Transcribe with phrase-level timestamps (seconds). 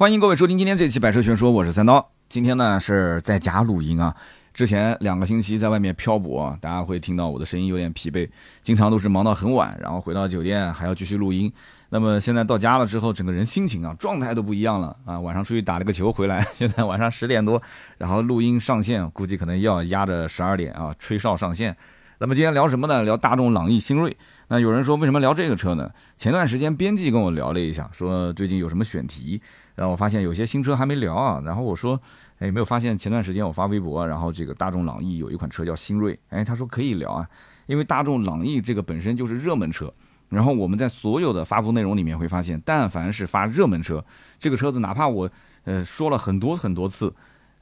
[0.00, 2.10] 欢迎各位收听今天这期《百车全说》，我是三刀。
[2.26, 4.16] 今天呢是在家录音啊，
[4.54, 8.26] 之前两个星期在外面漂泊，大家会听到我的声音有点疲惫，
[8.62, 11.52] 经常都是忙到很晚，然后回到酒店还要继续录音。
[11.90, 15.20] 那么现在到家了之后，整个人心情啊状态都不一样了啊。
[15.20, 17.60] 晚上出去打了个球回来， 现在晚上十点多，
[17.98, 21.76] 然后录音上线，估计可能要压着十二点啊吹哨上线。
[22.22, 23.02] 那么今天聊什么呢？
[23.02, 24.14] 聊大众朗逸新锐。
[24.48, 25.90] 那有人说为什么聊这个车呢？
[26.18, 29.40] 前段时间编辑跟我聊了一下，说最近有什么选题。
[29.80, 31.98] 然后我发现有些新车还没聊啊，然后我说，
[32.38, 37.26] 哎，没有发现前段时间我发微博，然后这个大众朗逸有一款车叫新锐，哎，他说可以聊啊，
[37.64, 39.90] 因为大众朗逸这个本身就是热门车，
[40.28, 44.04] 然后我们在所有的发布内容里面会发现，但凡是发热门车，
[44.38, 45.30] 这个车子哪怕我
[45.64, 47.10] 呃说了很多很多次，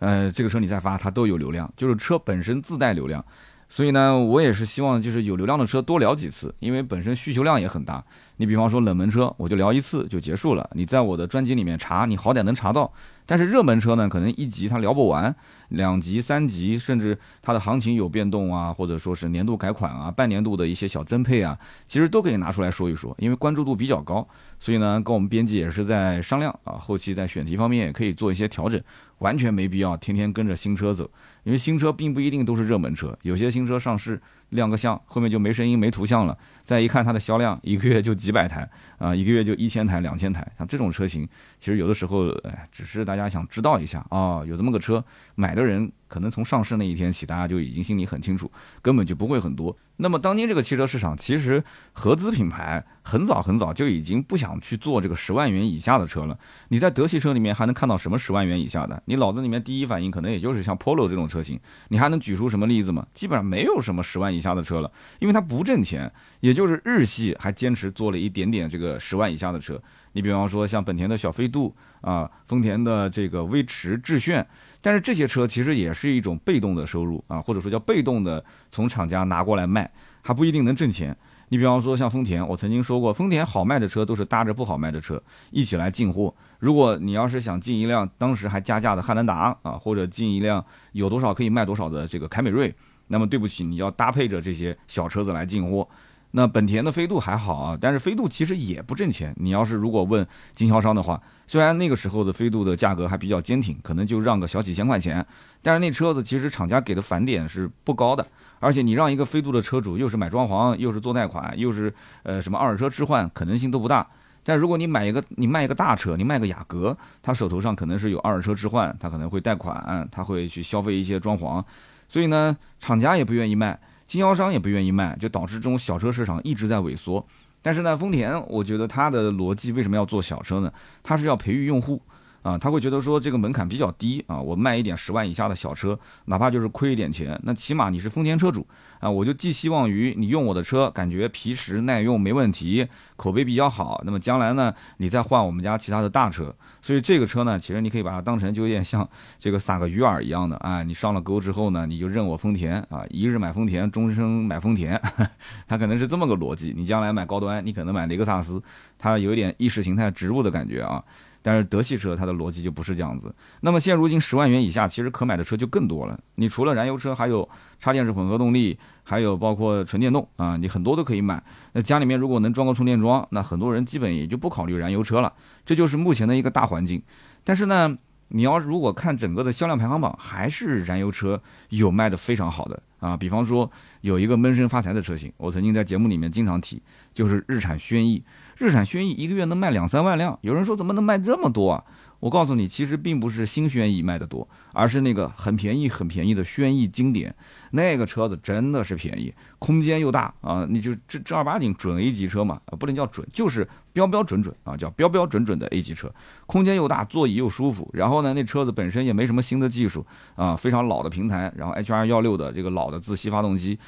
[0.01, 3.25] 呃，这个车你再发它都有流量，就是车本身自带流量。
[3.71, 8.03] 所以呢，我也是希望就是有流量的车多聊几次，因为本身需求量也很大。
[8.39, 10.69] 你比方说冷门车，我就聊一次就结束了。
[10.73, 12.91] 你在我的专辑里面查，你好歹能查到。
[13.27, 15.35] 但是热门车呢，可能一集它聊不完，
[15.71, 24.27] 两集、三集，甚至它的行情有变动啊，或者说是年度改款啊、半年度的一些小增配啊，其实都可以拿出来说一说，因为关注度比较高。
[24.59, 28.81] 所以呢，跟我们编辑也是在商量啊，后期在选题方面也可以做一些调整，
[29.19, 31.11] 完全没必要天天跟着新车走。
[31.45, 36.37] 因为新车并不一定都是热门车，有些新车上市亮个相，后面就没声音、没图像了。
[36.63, 38.69] 再一看它的销量，一个月就几百台
[38.99, 40.47] 啊，一个月就一千台、两千台。
[40.59, 41.27] 像这种车型，
[41.59, 45.03] 其实有的时候，哎，只是大家想知道一下啊，有这么个车，
[45.35, 48.51] 买的人可能从上市那一天起，大家就已经心里很清楚，
[48.83, 49.75] 根本就不会很多。
[50.01, 56.39] 那么当今这个汽车市场，其实合资品牌很早很早就已经不想去做这个十万元以下的车了。
[56.69, 59.03] 你在德系车里面还能看到什么十万元以下的？
[59.07, 61.59] 你脑子里面第一反应可能也就是像 Polo 这种车型。
[61.89, 63.07] 你还能举出什么例子吗？
[63.13, 66.11] 基本上没有什么十万以下的车了，因为它不挣钱。
[66.41, 69.77] 也就是日系还坚持做了一点点这个十万以下的车。
[70.13, 74.47] 你比方说像本田的小飞度啊，丰田的这个威驰致炫，
[74.81, 79.91] 但是这些车其实也是一种被动的收入啊，或者说叫被动的从厂家拿过来卖，
[80.23, 81.17] 还不一定能挣钱。
[81.49, 86.33] 你比方说像丰田，我曾经说过，丰田好卖的车都是搭着不好卖的车一起来进货。
[86.61, 92.73] 如果你要是想进一辆当时还加价的汉兰达啊，或者进一辆有多少可以卖多少的这个凯美瑞，
[93.09, 95.87] 那么对不起，你要搭配着这些小车子来进货。
[96.33, 99.35] 那本田的飞度还好啊，但是飞度其实也不挣钱。
[99.39, 105.25] 你要是如果问经销商的话，虽然那个时候的飞度的价格还比较坚挺，可能就让个小几千块钱，
[105.63, 108.27] 但是那车子其实厂家给的返点是不高的。
[108.61, 111.93] 而且你让一个飞度的车主又是买装潢，又是做贷款，又是
[112.25, 114.07] 呃什么二手车置换，可能性都不大。
[114.45, 121.65] 但如果你买一个，你卖一个大车，你卖个雅阁，他手头上可能是有二手车置换，他可能会贷款，他会去消费一些装潢，
[122.09, 123.79] 所以呢，厂家也不愿意卖。
[124.07, 127.25] 经销商也不愿意卖，就导致这种小车市场一直在萎缩。
[127.61, 130.73] 但是呢，丰田，我觉得它的逻辑为什么要做小车呢？
[131.03, 132.01] 它是要培育用户。
[132.43, 138.67] 啊，他会觉得说这个门槛比较低啊，我卖一点十万以下的小车，哪怕就是亏一点钱，那起码你是丰田车主
[139.01, 144.01] 啊，我就寄希望于你用我的车，感觉皮实耐用没问题，口碑比较好。
[144.05, 149.07] 那么将来呢，你再换我们家其他的大车，所以这个车呢，其实你可以把它当成就有点像
[149.39, 155.01] 这个撒个鱼饵一样的啊，你上了钩之后呢，你就认我丰田啊，一日买丰田，终生买丰田，
[155.67, 156.73] 它可能是这么个逻辑。
[156.77, 158.63] 你将来买高端，你可能买雷克萨斯，
[158.97, 161.03] 它有一点意识形态植入的感觉啊。
[161.49, 163.35] 但是德系车它的逻辑就不是这样子。
[163.63, 166.21] 那么现如今十万元以下，其实可买的车就更多了。
[166.35, 167.49] 你除了燃油车，还有
[167.81, 171.43] 插电式混合动力，还有包括纯电动啊，你很多都可以买。
[171.73, 175.33] 那家里面如果能装个充电桩，那很多人基本也就不考虑燃油车了。
[175.65, 177.03] 这就是目前的一个大环境。
[177.43, 177.97] 但是呢，
[178.29, 183.17] 你要如果看整个的销量排行榜，还是燃油车有卖的非常好的啊。
[183.17, 183.71] 比方说
[184.03, 188.23] 有一个闷声发财的车型，我曾经在节目里面经常提，就是日产轩逸。
[188.59, 191.85] 日产轩逸一个月能卖两三万辆，有人说怎么能卖这么多啊？
[192.19, 197.33] 我告诉你，其实并不是新轩逸卖的多，而是那个很便宜、很便宜的轩逸经典，
[197.71, 200.67] 那个车子真的是便宜，空间又大啊！
[200.69, 206.13] 你就正正儿八经准 A 级车嘛，不能叫准，就是标标准准啊，叫标标准准的 A 级车，
[206.47, 210.05] 空间又大，座椅又舒服，然后呢，那车子本身也没什么新的技术
[210.35, 213.79] 啊，非常老的平台，然后 HR 幺六的这个老的自吸发动机。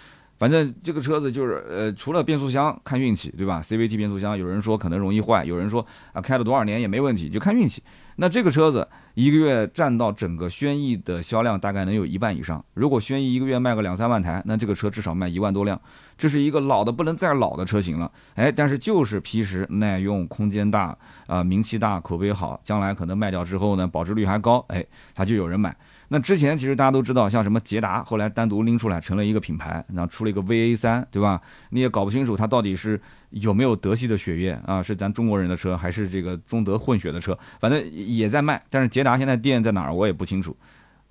[0.41, 7.83] 反正这个车子就是，呃，除了变速箱看运气，对吧？CVT 变速箱，有人说可能容易坏，有人说啊开了多少年也没问题，就看运气。
[8.17, 12.65] 那这个车子一个月占到整个轩逸的销量大概能有一半以上。
[12.73, 15.79] 如果轩逸一个月卖个两三万台，那这个车至少卖一万多辆。
[16.17, 20.97] 这是一个老的不能再老的车型了，哎，但是就是皮实耐用，空间大
[21.27, 24.83] 啊，名气大，口碑好，将来可能卖掉之后呢，保值率还高，哎，
[25.15, 25.77] 它就有人买。
[26.13, 31.41] 那之前其实大家都知道，像什么捷达，后来单独拎出来成了一个品牌，然后出了一个 VA 三，对吧？
[31.69, 34.83] 你也搞不清楚它到底是有没有德系的血液啊？
[34.83, 37.39] 是咱中国人的车，还是这个中德混血的车？
[37.61, 38.61] 反正也在卖。
[38.69, 40.57] 但是捷达现在店在哪儿，我也不清楚。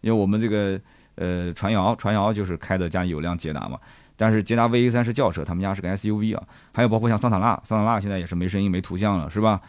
[0.02, 0.78] 因为我们这个
[1.16, 3.80] 呃传谣，传谣就是开的家里有辆捷达嘛。
[4.18, 6.44] 但是捷达 VA 三是轿车，他们家是个 SUV 啊。
[6.74, 9.62] 还有包括像桑塔纳，桑塔纳现在也是没声音、没图像了，是吧？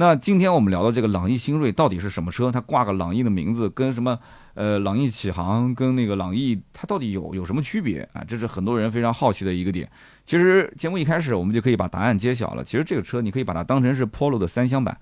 [0.00, 2.52] 那今天我们聊的这个朗逸新锐到底是什么车？
[2.52, 4.16] 它挂个朗逸的名字，跟什么
[4.54, 8.22] 呃朗逸启航，跟那个朗逸它到底有有什么区别啊？
[8.22, 9.90] 这是很多人非常好奇的一个点。
[10.24, 12.62] 其实节目一开始我们就可以把答案揭晓了。
[12.62, 14.96] 其实这个车你可以把它当成是 Polo 的三厢版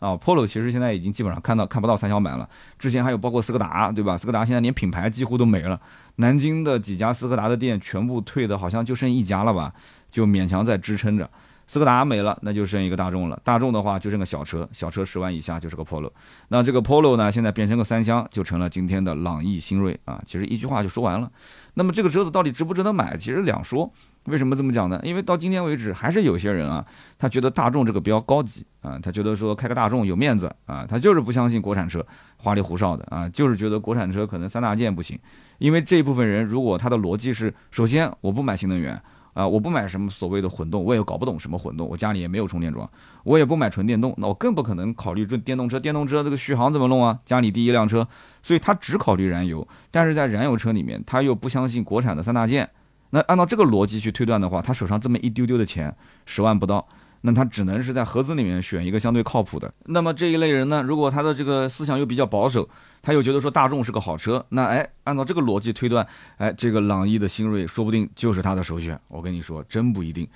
[0.00, 0.16] 啊。
[0.16, 2.48] Polo 其实现在已经基本上看到看不到三厢版了。
[2.76, 4.18] 之前还有包括斯柯达，对吧？
[4.18, 5.80] 斯柯达现在连品牌几乎都没了。
[6.16, 9.72] 南京的几家斯柯达的店全部退的，好像就剩一家了吧？
[10.10, 11.30] 就勉强在支撑着。
[11.70, 13.40] 斯柯达没了，那就剩一个大众了。
[13.44, 16.10] 大众的话就剩个小车，小车十万以下就是个 Polo。
[16.48, 20.20] 那这个 Polo 呢，现在变成个三厢，就成了今天的朗逸新锐啊。
[20.26, 21.30] 其实一句话就说完了。
[21.74, 23.16] 那么这个车子到底值不值得买？
[23.16, 23.88] 其实两说。
[24.24, 25.00] 为什么这么讲呢？
[25.04, 26.84] 因为到今天为止，还是有些人啊，
[27.16, 32.04] 他觉得大众这个比较高级啊，他觉得说开个大众有面子啊，他就是不相信国产车
[32.36, 35.16] 花里胡哨的啊，就是觉得国产车可能三大件不行。
[35.58, 39.00] 因为这一部分人，如果他的逻辑是，首先我不买新能源。
[39.32, 42.88] 啊，我不买什么所谓的混动，我也搞不懂什么混动，我家里也没有充电桩，
[43.24, 45.78] 我也不买纯电动，那我更不可能考虑这电动车。
[45.78, 47.18] 电动车这个续航怎么弄啊？
[47.24, 48.06] 家里第一辆车，
[48.42, 49.66] 所以他只考虑燃油。
[49.90, 52.68] 但是在燃油车里面，他又不相信国产的三大件。
[53.10, 55.94] 那按照这个逻辑去推断的话，他手上这么一丢丢的钱，
[56.26, 56.86] 十万不到。
[57.22, 59.72] 那他只能是在合资里面选一个相对靠谱的。
[59.86, 62.68] 那么这一类人呢，如果他的这个思想又比较保守，
[63.02, 66.06] 他又觉得说大众是个好车，那哎，按照这个逻辑推断，
[66.38, 68.98] 哎，这个朗逸的新锐说不定就是他的首选。
[69.08, 70.26] 我跟你说，真不一定。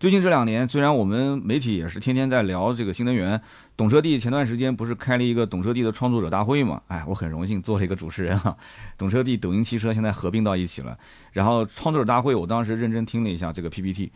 [0.00, 3.40] 最近这两年，虽然我们媒体也是天天在聊这个新能源，
[3.74, 6.82] 懂车帝前段时间不是开了一个懂车帝的创作者大会嘛？
[6.88, 8.54] 哎，我很荣幸做了一个主持人哈。
[8.98, 10.98] 懂车帝、抖音汽车现在合并到一起了，
[11.32, 14.12] 然后创作者大会，我当时认真听了一下这个 PPT。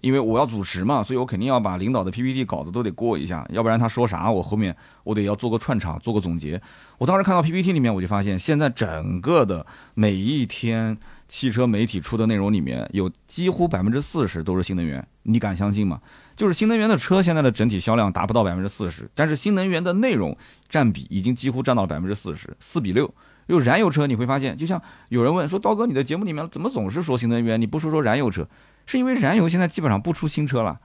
[0.00, 4.74] 因为我要主持嘛，所以我肯定要把领导的 PPT 稿子都得过一下，要不然他说啥，我后面
[5.04, 6.60] 我得要做个串场，做个总结。
[6.98, 10.96] 我当时看到 PPT 里面，我就发现现在整个的每一天
[11.28, 16.00] 汽车媒体出的内容里面有几乎百分之四十都是新能源，你敢相信吗？
[16.34, 20.36] 就是新能源的车现在的整体销量达不到百分之四十，但是新能源的内容
[20.68, 23.12] 占比已经几乎占到了百分之四十，四比六。
[23.48, 28.48] 又燃油车你会发现，就像有人问说，刀哥你的节目里面怎么总是说新能源，你不说说燃油车？
[28.86, 30.78] 是因为燃油现在基本上不出新车了，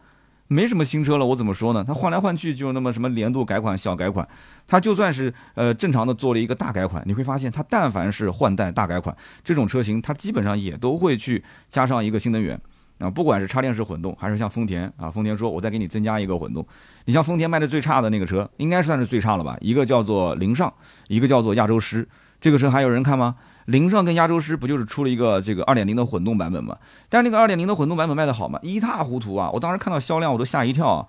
[0.47, 1.25] 没什么新车了。
[1.25, 1.83] 我怎么说呢？
[1.85, 4.27] 它换来换去就那么什么年度改款、小改款。
[4.67, 12.59] 它就算是呃正常的做了一个大改款，你会发现它但凡是换代大改款这种车型，它基本上也都会去加上一个新能源
[12.99, 16.65] 啊，不管是插电式混动，还是像丰田啊，丰田说我再给你增加一个混动。
[17.05, 19.57] 你像丰田卖的最差的那个车，应该算是最差了吧？
[19.61, 20.73] 一个叫做凌尚，
[21.07, 22.05] 一个叫做亚洲狮。
[22.41, 23.35] 这个车还有人看吗？
[23.67, 26.77] 凌尚跟亚洲狮不就是出了一个这个二点零的混动版本吗？
[27.09, 28.57] 但是那个二点零的混动版本卖的好吗？
[28.63, 29.49] 一塌糊涂啊！
[29.51, 31.07] 我当时看到销量我都吓一跳啊！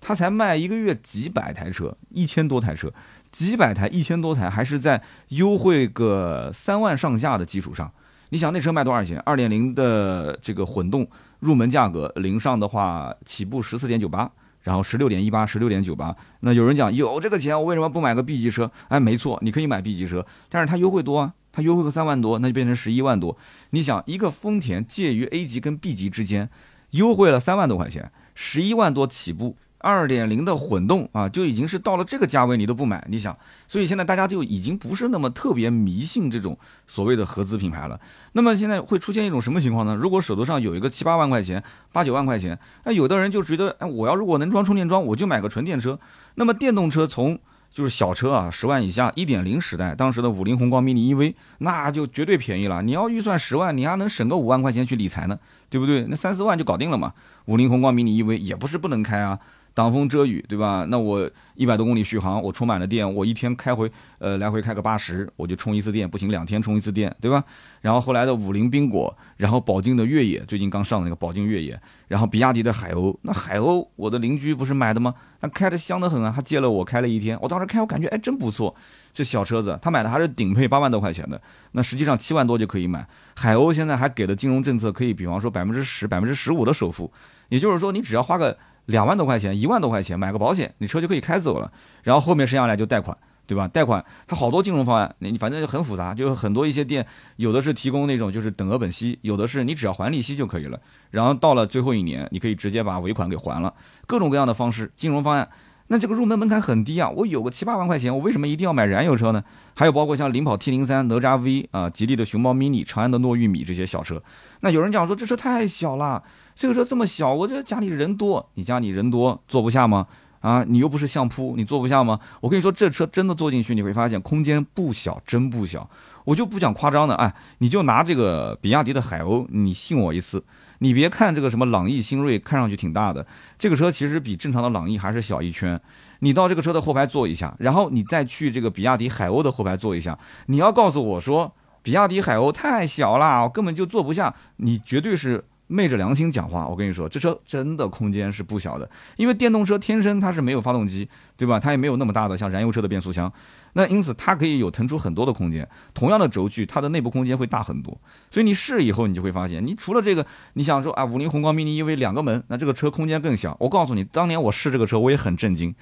[0.00, 2.90] 它才卖一个月几百台车，一千多台车，
[3.30, 7.92] 几百台一千多台，还是在优惠个三万上下的基础上。
[8.30, 9.20] 你想那车卖多少钱？
[9.26, 11.06] 二点零的这个混动
[11.40, 14.30] 入门价格，凌尚的话起步十四点九八，
[14.62, 16.16] 然后十六点一八，十六点九八。
[16.40, 18.70] 那有人讲有这个钱，我为什么不买个 B 级车？
[18.88, 21.34] 哎，没错，你可以买 B 级车，但是它优惠多啊。
[21.58, 23.36] 它优惠个三万多，那就变成十一万多。
[23.70, 26.48] 你想，一个丰田介于 A 级跟 B 级之间，
[26.90, 33.04] 优惠了三万多块钱，十一万多起步，二点零的混动啊，就已经是到了这个价位，你都不买。
[33.10, 36.56] 你想，所以现在大家就已经不是那么特别迷信这种
[36.86, 38.00] 所谓的合资品牌了。
[38.34, 39.96] 那么现在会出现一种什么情况呢？
[39.96, 45.98] 如果手头上有一个七八万块钱、八九万块钱，那有的人就觉得，哎，我要如果能装充电桩，我就买个纯电车。
[46.36, 47.36] 那么电动车从
[47.70, 52.82] 就是小车啊，十万以下，一点零时代，当时的五菱宏光 mini EV，那就绝对便宜了。
[52.82, 55.38] 你要预算十万，你还能省个五万块钱去理财呢，
[55.70, 56.06] 对不对？
[56.08, 57.12] 那三四万就搞定了嘛。
[57.44, 59.38] 五菱宏光 mini EV 也不是不能开啊。
[59.78, 60.84] 挡风遮雨，对吧？
[60.88, 67.44] 那我一百多公里续航，我充满了电，我一天开回，呃，来回开个八十，我就充一次电，不行，两天充一次电，对吧？
[67.80, 75.14] 然后后来的五菱缤果，然后宝骏的越野，最近刚上的那个宝骏越野，然后比亚迪的海鸥，那海鸥我的邻居不是买的吗？
[75.42, 78.74] 那开的香得很啊，他借了我开了一天，我当时开我感觉哎真不错，
[79.12, 83.06] 这小车子他买的还是顶配八万多块钱的，那实际上七万多就可以买。
[83.36, 87.12] 海鸥现在还给的金融政策可以，比方说百分之十、百分之十五的首付，
[87.48, 88.58] 也就是说你只要花个。
[88.88, 91.70] 两万多块钱，一万多块钱买个保险，你车就可以开走了。
[92.02, 93.14] 然后后面剩下来就贷款，
[93.46, 93.68] 对吧？
[93.68, 100.80] 贷款它好多金融方案，你反正就很复杂，就很多一些店有的是提供那种就是等额本息，有的是你只要还利息就可以了。
[101.10, 103.74] 然后到了最后一年，你可以直接把尾款给还了。
[104.06, 105.46] 各种各样的方式，金融方案，
[105.88, 107.10] 那这个入门门槛很低啊。
[107.10, 109.44] 我有个七八万块钱，我为什么一定要买燃油车呢？
[109.76, 114.22] 还有包括像领跑 T 零三、哪吒 V 啊、吉利的熊猫 mini、长安的糯玉米这些小车。
[114.60, 116.22] 那有人讲说这车太小了。
[116.58, 120.08] 这个车这么小，我这家里人多，你家里人多坐不下吗？
[120.40, 122.18] 啊，你又不是相扑，你坐不下吗？
[122.40, 125.88] 我跟你说，这车真的坐进去，你会发现空间不小，真不小。
[126.24, 130.42] 我就不讲夸张的，哎，你就拿这个比亚迪的海鸥，你信我一次。
[130.80, 133.24] 你别看这个什么朗逸、新锐，看上去挺大的，
[133.56, 135.80] 这个车其实比正常的朗逸还是小一圈。
[136.18, 145.44] 你到这个车的后排坐一下，然后你再去这个比亚迪海鸥的后排坐一下，你要告诉我说比亚迪海鸥太小了，我根本就坐不下，你绝对是。
[145.68, 151.60] 昧着良心讲话，我跟你说，这车真的空间是不小的，因为电动车天生它是没有发动机，对吧？
[151.60, 153.30] 它也没有那么大的像燃油车的变速箱，
[153.74, 155.68] 那因此它可以有腾出很多的空间。
[155.92, 157.96] 同样的轴距，它的内部空间会大很多。
[158.30, 163.56] 所以你试以后，你就会发现，你除了这个，你想说啊，五菱宏光 mini EV 两个门，那这个车空间更小。
[163.60, 165.74] 我告诉你，当年我试这个车，我也很震惊，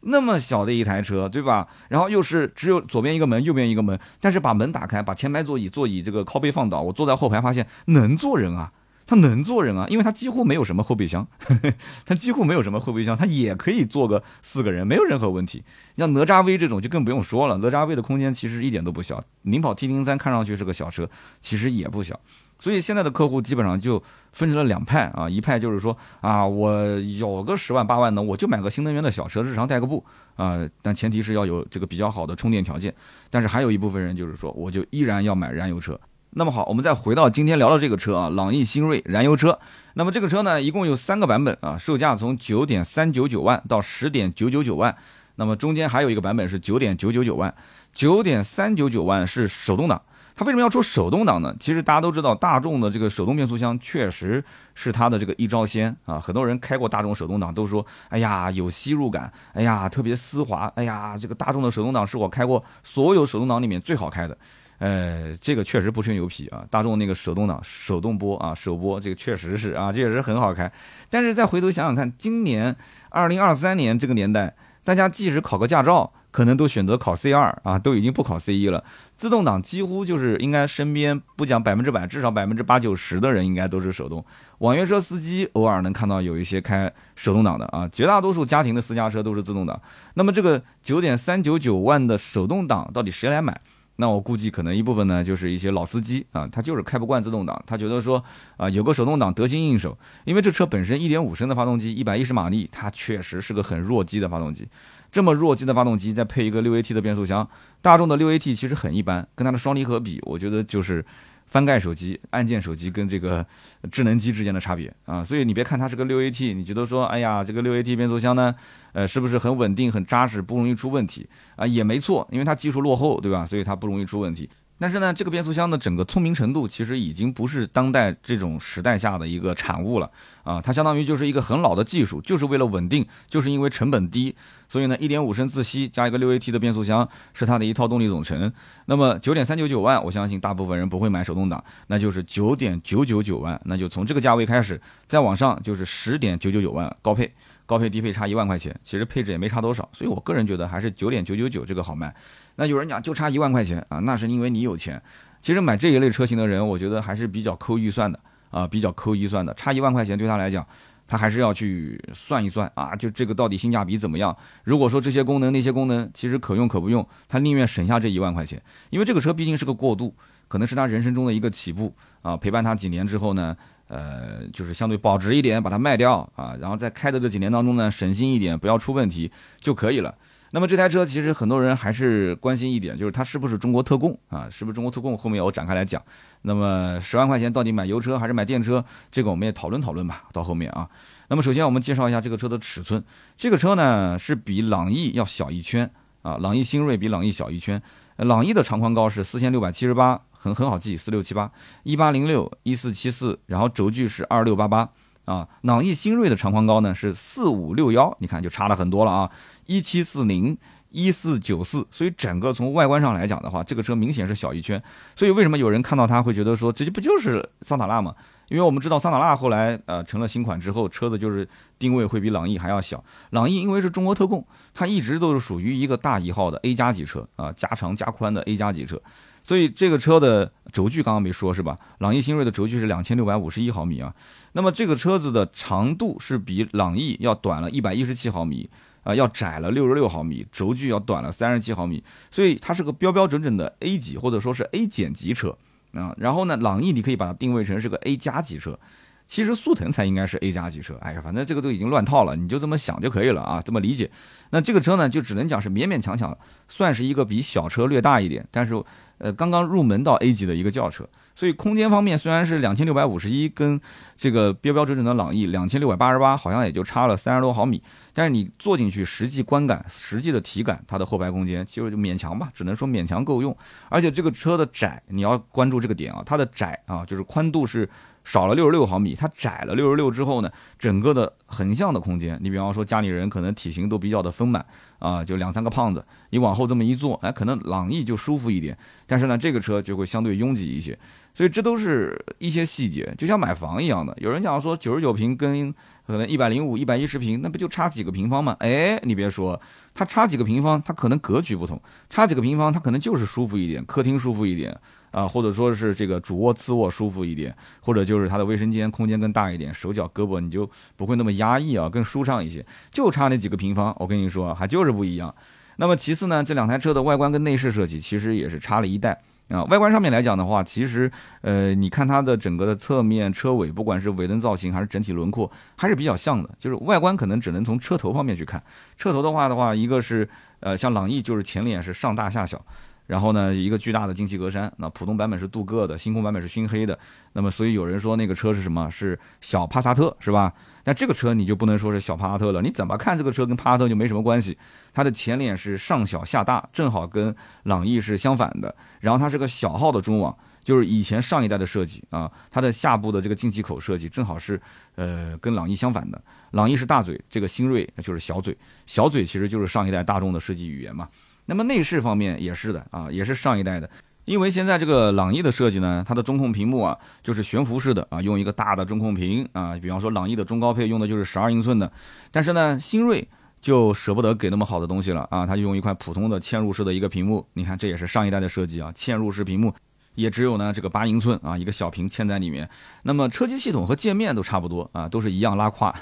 [0.00, 1.68] 那么小的一台车，对吧？
[1.88, 8.72] 然后又是只有左边一个门，右边一个门，但是把门打开，把前排座椅座椅这个靠背放倒，我坐在后排发现能坐人啊。
[9.08, 11.26] 它能坐人啊，因为它几乎没有什么后备箱，
[12.04, 15.64] 它几乎没有什么后备箱，它也可以坐个四个人，没有任何问题。
[15.96, 21.08] 像哪吒 V 这种就更不用说了，哪吒 V 的空间其实一点都不小，领跑 T 零三看上去是个小车，
[21.40, 22.20] 其实也不小。
[22.60, 30.04] 所以现在的客户基本上就分成了两派啊，一派就是说啊，我有个十万八万的，我就买个新能源的小车，日常代个步
[30.36, 32.94] 啊，但前提是要有这个比较好的充电条件。
[33.30, 35.98] 但是还有一部分人就是说，我就依然要买燃油车。
[36.38, 39.58] 那么好，我们再回到今天聊的这个车啊，朗逸新锐燃油车。
[39.94, 44.96] 那么这个车呢，一共有三个版本啊，售价从九点三九九万到十点九九九万。
[45.34, 47.52] 那么中间还有一个版本是九点九九九万，
[47.92, 50.00] 九点三九九万是手动挡。
[50.36, 51.52] 它为什么要出手动挡呢？
[51.58, 54.44] 其实大家都知道，大众的这个手动变速箱确实
[54.76, 56.20] 是它的这个一招鲜啊。
[56.20, 64.38] 很多人开过大众手动挡都说，哎呀有吸入感，哎呀特别丝滑，哎呀这个大众的手动挡是我开过所有手动挡里面最好开的。
[64.78, 70.70] 呃，这个确实不吹牛皮啊，大众那个手动挡手动波啊，手波这个确实是啊，这也是很好开。
[71.10, 72.74] 但是再回头想想看，今年
[73.08, 74.54] 二零二三年这个年代，
[74.84, 78.84] 大家即使考个驾照，可能都选择考 C 二啊，都已经不考 C 一了。
[79.16, 84.24] 自动挡几乎就是应该身边不讲百分之百，至少百分之八九十的人应该都是手动。
[84.58, 89.80] 网约车司机偶尔能看到有一些开手动挡的啊，绝大多数家庭的私家车都是自动挡。
[90.14, 93.60] 那么这个九点三九九万的手动挡到底谁来买？
[94.00, 98.22] 那我估计可能一部分呢，就是一些老司机啊，他就是开不惯自动挡，他觉得说
[98.56, 99.98] 啊，有个手动挡得心应手。
[100.24, 104.68] 因为这车本身一点五升的发动机，一百一十马力，它确实是个很弱鸡的发动机。
[105.10, 107.48] 这么弱鸡的发动机，再配一个六 AT 的变速箱，
[107.82, 111.04] 大众的六 AT 其实很一般，跟它的双离合比，我觉得就是。
[111.48, 113.44] 翻盖手机、按键手机跟这个
[113.90, 118.54] 智能机之间的差别啊，所以你别看它是个六 AT，你觉得说，哎呀，这个六 AT 变速箱呢，
[118.92, 121.26] 呃，是不是很稳定、很扎实，不容易出问题
[121.56, 121.66] 啊？
[121.66, 123.46] 也没错，因为它技术落后，对吧？
[123.46, 124.48] 所以它不容易出问题。
[124.80, 130.08] 但是呢，这个变速箱的整个聪明程度其实已经不是当代这种时代下的一个产物了
[130.44, 134.36] 啊，它相当于就是一个很老的技术，就是为了稳定，就是因为成本低，
[134.68, 138.52] 所以呢，一点五升自吸加一个六 AT 的变速箱是它的一套动力总成。
[138.86, 147.32] 那么九点三九九万，我相信大部分人不会买手动挡，那就是九点九九九万，那就从这个价位开始，再往上就是十点九九九万高配。
[147.66, 152.14] 高配低配差一万块钱，其实配置也没差多少，所以我个人觉得还是九点九九九这个好卖。
[152.56, 155.02] 那有人讲就差一万块钱啊，那是因为你有钱。
[155.42, 159.52] 其实买这一类车型的人，我觉得还是比较抠预算的啊，比较抠预算的。
[159.52, 160.66] 差一万块钱对他来讲，
[161.08, 164.36] 他还是要去算一算啊，就这个到底性价比怎么样？
[164.62, 170.14] 如果说这些功能那些功能其实可用可不用，他宁愿省下这一万块钱，因为这个车毕竟是个过渡，
[170.46, 173.56] 可能是他人生中的一个起步啊，陪伴他几年之后呢。
[173.88, 180.14] 呃，就是相对保值一点，把它卖掉啊，然后在开的这几年当中呢，省心一点，不要出问题就可以了。
[180.50, 184.48] 那么这台车其实很多人还是关心一点，就是它是不是中国特供啊？
[184.50, 185.16] 是不是中国特供？
[185.16, 186.02] 后面我展开来讲。
[186.42, 188.84] 那么十万块钱到底买油车还是买电车？
[189.10, 190.24] 这个我们也讨论讨论吧。
[190.32, 190.88] 到后面啊，
[191.28, 193.02] 那么首先我们介绍一下这个车的尺寸。
[193.36, 195.90] 这个车呢是比朗逸要小一圈
[196.22, 197.82] 啊，朗逸新锐比朗逸小一圈。
[198.16, 200.20] 朗逸的长宽高是四千六百七十八。
[200.40, 201.50] 很很好记，四六七八
[201.82, 204.88] 一八零六一四七四，然后轴距是二六八八
[205.24, 205.48] 啊。
[205.62, 209.28] 朗逸新锐的长宽高呢是四五六幺，你看就差了很多了啊，
[209.68, 210.56] 一七四零
[210.90, 214.82] 一四九四，所以整个从外观上来讲的话，这个车明显是小一圈。
[215.14, 218.14] 所以为什么有人看到它会觉得说，这不就是桑塔纳吗？
[218.48, 221.46] 因为我们知道桑塔纳后来呃成了新款之后，车子就是
[221.78, 223.04] 定位会比朗逸还要小。
[223.30, 228.98] 朗逸因为是中国特供，它一直都是属于一个大一号的 A 加级车啊，加长加宽的 A 加级车。
[229.44, 231.78] 所以这个车的轴距刚刚没说是吧？
[231.98, 234.14] 朗逸新锐的轴距是两千六百五十一毫米啊。
[234.52, 238.70] 那么这个车子的长度是比朗逸要短了一百一十七毫米
[239.02, 242.02] 啊，要窄了六十六毫米，轴距要短了三十七毫米。
[242.30, 245.56] 所以它是个标标准准的 A 级或者说是 A 减级车
[245.92, 246.14] 啊。
[246.18, 248.78] 然后呢，朗逸你可以把它定位成是个 A 加级车。
[249.26, 250.96] 其实速腾才应该是 A 加级车。
[251.02, 254.10] 哎呀，反正这个都已经乱套了，你就这么想就可以了啊，这么理解。
[254.50, 256.36] 那这个车呢，就只能讲是勉勉强强
[256.66, 258.82] 算是一个比小车略大一点，但是
[259.18, 261.06] 呃刚刚入门到 A 级的一个轿车。
[261.38, 263.80] 所以空间方面虽然是两千六百五十一，跟
[264.16, 267.80] 这个标标准准的朗逸两千六百八十八好像也就差了三十多毫米，
[268.12, 273.56] 但是你坐进去实际观感、实际的体感，它的后排空间其实就勉强吧，只能说勉强够用。
[273.88, 277.88] 而且这个车的窄，你要关注这个点啊，它的窄啊，就是宽度是。
[278.28, 284.62] 少了六十六毫米，它窄了六十六之后呢，整个的横向的空间，你比方说家里人可能体型都比较的丰满
[284.98, 290.98] 啊，就两三个胖子，你往后这么一坐，哎，可能朗逸就舒服一点，但是呢，这个车就会相对拥挤一些，
[291.32, 294.14] 所以这都是一些细节，就像买房一样的。
[294.20, 295.72] 有人讲说九十九平跟
[296.06, 298.54] 可能一百零五、一百一十平，那不就差几个平方吗？
[298.60, 299.58] 哎，你别说，
[299.94, 301.80] 它差几个平方，它可能格局不同，
[302.10, 304.78] 差几个平方，它可能就是舒服一点，客厅舒服一点。
[305.18, 312.64] 啊，或者说是这个主卧、次卧舒服一点，或者就是它的卫生间空间更大一点，手脚胳膊你就不会那么压抑啊，更舒畅一些。
[312.92, 315.34] 就差那几个平方，我跟你说，还就是不一样。
[315.78, 319.64] 那么其次呢，这两台车的外观跟内饰设计其实也是差了一代啊。
[319.64, 321.10] 外观上面来讲的话，其实
[321.40, 326.48] 呃，你看它的整个的侧面车尾，不管是尾灯造型还是整体轮廓，还是比较像的。
[326.60, 328.62] 就是外观可能只能从车头方面去看。
[328.96, 330.28] 车头的话的话，一个是
[330.60, 332.64] 呃，像朗逸就是前脸是上大下小。
[333.08, 336.96] 然后呢，一个巨大的进气格栅，那普通版本是镀铬的，星空版本是熏黑的。
[337.32, 338.88] 那么，所以有人说那个车是什么？
[338.90, 340.52] 是小帕萨特，是吧？
[340.84, 344.58] 那这个车你就不能说是小帕萨特了，你怎么看这个车跟帕萨特就没什么关系？
[344.92, 348.74] 它的前脸是上小下大，正好跟朗逸是相反的。
[349.00, 354.60] 然后它是个小号的中网，就是以前上一代的设计啊，它的下部的这个进气口设计正好是
[354.96, 356.22] 呃跟朗逸相反的。
[356.50, 361.08] 朗逸是大嘴，这个新锐就是小嘴，小嘴其实就是上一代大众的设计语言嘛。
[361.48, 363.88] 那么内饰方面也是的啊，也是上一代的，
[364.26, 371.90] 因为现在这个朗逸的设计呢，它的中控屏幕啊就是悬浮式的啊，用一个大的中控屏啊，比方说朗逸的中高配用的就是十二英寸的，
[372.30, 373.26] 但是呢新锐
[373.62, 379.74] 就舍不得给那么好的东西了啊，它就用一块普通的嵌入式的一个屏幕，你看这也是上一代的设计啊，嵌入式屏幕。
[380.18, 382.68] 也只有呢这个八英寸啊，一个小屏嵌在里面。
[383.04, 385.94] 那么车机系统和界面都差不多啊，都是一样拉胯。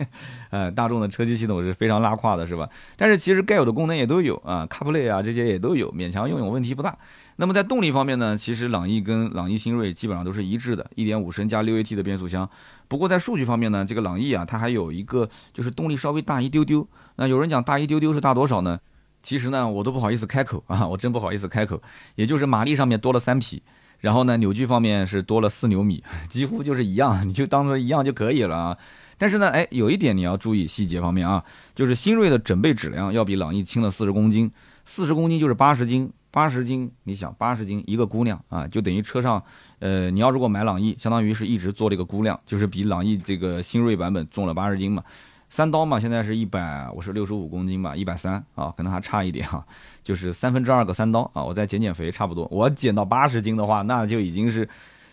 [0.50, 2.68] 呃，大众的车机系统是非常拉胯的，是吧？
[2.96, 6.96] 但是其实该有的功能也都有啊，CarPlay 啊这些也都有，勉强用用问题不大。
[7.36, 12.48] 那么在动力方面呢，其实朗逸跟朗逸新锐基本上都是一致的一点五升加六 AT 的变速箱。
[12.88, 16.86] 不过在数据方面呢，这个朗逸啊，它还有一个就是动力稍微大一丢丢。
[17.16, 18.78] 那有人讲大一丢丢是大多少呢？
[19.22, 21.80] 其实呢，我都不好意思开口 啊，我真不好意思开口。
[22.16, 23.62] 也就是马力上面多了三匹，
[24.00, 28.78] 然后呢，扭矩方面是多了四牛米， 几乎就是一样，你就当做一样就可以了啊。
[29.16, 34.50] 但是呢，哎，有一点你要注意细节方面啊，就是新锐的整备质量要比朗逸轻了四十公斤，
[34.84, 39.40] 四十公斤就是八十斤，八十斤，你想八十斤一个姑娘啊，就等于车上，
[39.78, 45.04] 呃，你要如果买朗逸，相当于是一直坐这个姑娘，就是比朗逸这个新锐版本重了八十斤嘛。
[45.52, 49.62] 三刀嘛，现在是一百，我是六十五公斤吧，一百三啊，可能还差一点哈，
[50.02, 52.48] 就是三分之二个三刀啊，我再减减肥差不多。
[52.50, 54.66] 我减到八十斤的话，那就已经是，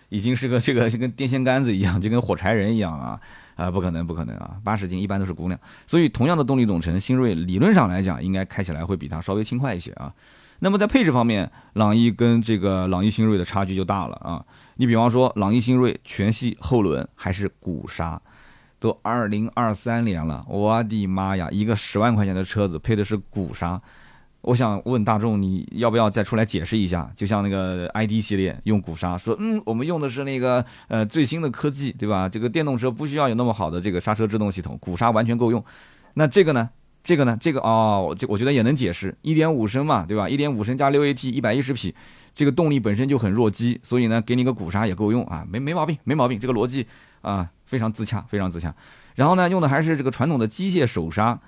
[0.08, 3.20] 已经是个这个就跟电线杆子一样，就跟火柴人一样啊
[3.58, 5.60] 啊，不可能不可能啊，八十斤一般都是姑娘。
[5.86, 10.14] 所以同样的动力总成，新锐理论上来讲应该开起来会比它稍微轻快一些啊。
[10.60, 14.42] 那么在配置方面，朗逸跟这个朗逸新锐的差距就大了啊。
[14.78, 18.22] 你比方说朗逸新锐全系后轮还是鼓刹。
[18.80, 21.50] 都二零二三年了，我的妈呀！
[21.52, 23.80] 一个十万块钱的车子配的是鼓刹，
[24.42, 27.12] 我想问大众，你要不要再出来解释一下？
[27.16, 32.30] 就像那个 ID 系列用鼓刹，说嗯，我们用的是那个呃最新的科技，对吧？
[32.30, 35.64] 这个电动车不需要有那么好的这个刹车制动系统，鼓刹完全够用。
[36.14, 36.70] 那这个呢？
[37.10, 37.36] 这个呢？
[37.42, 40.30] 这个哦，这我觉得也能解释，一点五升嘛，对吧？
[40.30, 41.96] 一点五升加六 AT，一百一十匹，
[42.36, 46.86] 这个动力本身就很弱鸡，所以呢，给你个鼓刹也够用啊，没没毛病，没毛病，这个逻辑
[47.22, 47.50] 啊。
[47.66, 48.72] 非常自洽，非常自洽。
[49.16, 51.40] 然后呢，用的还是这个传统的机械手刹，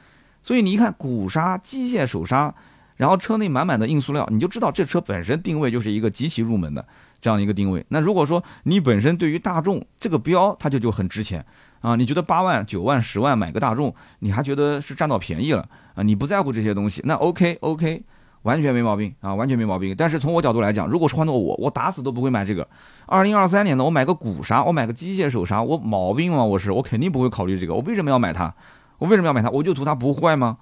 [0.42, 2.52] 所以你一看鼓刹、机械手刹，
[2.98, 6.84] 然后车内满满的硬塑料，你就知道这车本身定位就是一个极其入门的
[7.20, 7.86] 这样一个定位。
[7.90, 11.46] 那如果说你本身对于大众这个标，它就就很值钱
[11.82, 16.02] 啊，你觉得八万、九万、十万买个大众，你还觉得是占到便宜了啊？
[16.04, 18.04] 你不在乎这些东西，那 OK OK。
[18.44, 19.94] 完全没毛病啊，完全没毛病。
[19.96, 22.68] 但是从我角度来讲，如果是换做我，我打死都不会买这个。
[23.06, 26.44] 二零二三年的，我买个鼓刹，我买个机械手刹，我毛病吗？
[26.44, 27.76] 我是，我肯定不会考虑这个。
[27.76, 28.52] 我为什么要买它？
[28.98, 29.50] 我为什么要买它？
[29.52, 30.58] 我就图它不坏吗？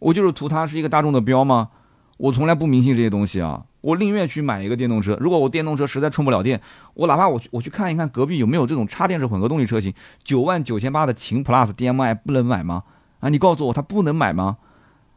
[0.00, 1.70] 我就是图它是一个大众的标吗？
[2.18, 3.62] 我从来不迷信这些东西啊。
[3.82, 5.16] 我宁愿去买一个电动车。
[5.20, 6.58] 如果我电动车实在充不了电，
[6.94, 9.92] 我哪怕我去我去看一看隔壁有没有这种插电式混合动力车型，
[10.24, 12.84] 九万九千八的秦 Plus DM-i 不能买吗？
[13.20, 14.56] 啊，你告诉我它不能买吗？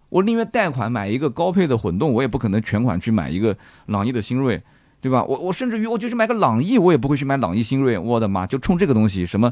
[0.10, 4.62] 我宁愿贷款买一个高配的混动，我也不可能全款去买一个朗逸的新锐，
[5.02, 5.24] 对吧？
[5.24, 7.98] 我我甚至于我就是买个朗逸，我也不会去买朗逸新锐。
[7.98, 9.52] 我的妈，就冲这个东西，什么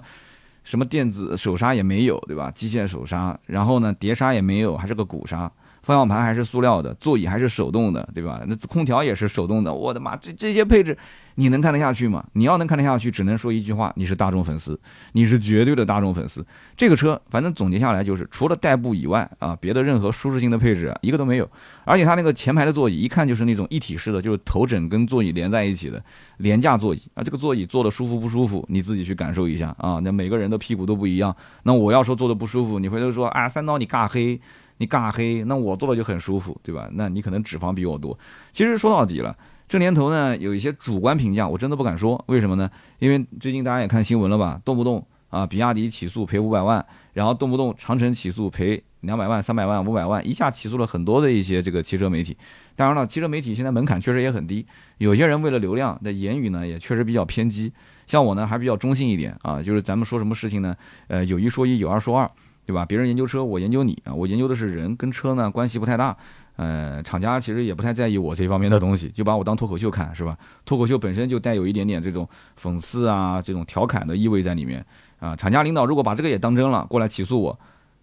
[0.63, 2.49] 什么电子手刹也没有，对吧？
[2.51, 5.51] 机械手刹，然后呢，碟刹也没有，还是个鼓刹。
[5.83, 8.41] 方向盘还是塑料的，座椅还是手动的，对吧？
[8.47, 9.71] 那空调也是手动的。
[9.71, 10.97] 我的妈，这这些配置
[11.35, 12.23] 你能看得下去吗？
[12.33, 14.79] 你要能看得下去，只能说一句话：你是大众粉丝，
[15.11, 16.45] 你是绝对的大众粉丝。
[16.77, 21.49] 这个车反正总结下来就是，除了代步以外啊，别的任何舒适性的配置一个都没有。
[21.83, 26.01] 而且它那个前排的座椅一看就是那种一体式的，就是头枕跟座椅连在一起的
[26.37, 27.21] 廉价座椅啊。
[27.21, 29.99] 这个座椅坐的舒服不舒服，你自己去感受一下啊。
[30.01, 31.35] 那每个人的屁股都不一样。
[31.63, 34.39] 那我要说坐的不舒服，你回头说啊，三刀你尬黑。
[34.77, 36.89] 你尬黑，那我坐的就很舒服，对吧？
[36.93, 38.17] 那你可能脂肪比我多。
[38.51, 39.35] 其实说到底了，
[39.67, 42.21] 这年头呢，有一些主观评价，我真的不敢说。
[42.27, 42.69] 为什么呢？
[42.99, 52.35] 因为最近大家也看新闻了吧，动不动啊，比亚迪起诉赔五百万，然后动不动长城起诉赔两百万、三百万、五百万，一下起诉了很多的一些这个汽车媒体。
[52.75, 54.65] 当然了，汽车媒体现在门槛确实也很低，
[54.97, 57.71] 有些人为了流量的言语呢，也确实比较偏激。
[58.05, 60.75] 像我呢，还比较中性一点啊，就是咱们说什么事情呢？
[61.07, 62.29] 呃，有一说一，有二说二。
[62.65, 62.85] 对吧？
[62.85, 64.13] 别人研究车，我研究你啊。
[64.13, 66.15] 我研究的是人，跟车呢关系不太大。
[66.55, 70.37] 呃，厂家其实也不太在意我这方面的东西，就把我当脱口秀看，是吧？
[70.63, 72.29] 脱口秀本身就带有一点点这种
[72.61, 74.85] 讽刺啊，这种调侃的意味在里面
[75.19, 75.35] 啊。
[75.35, 77.59] 厂家领导如果把这个也当真了，过来起诉我，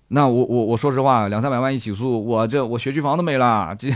[0.08, 3.72] 那我我我说实话，两三百万一起诉，我这我学区房都没了。
[3.78, 3.88] 这，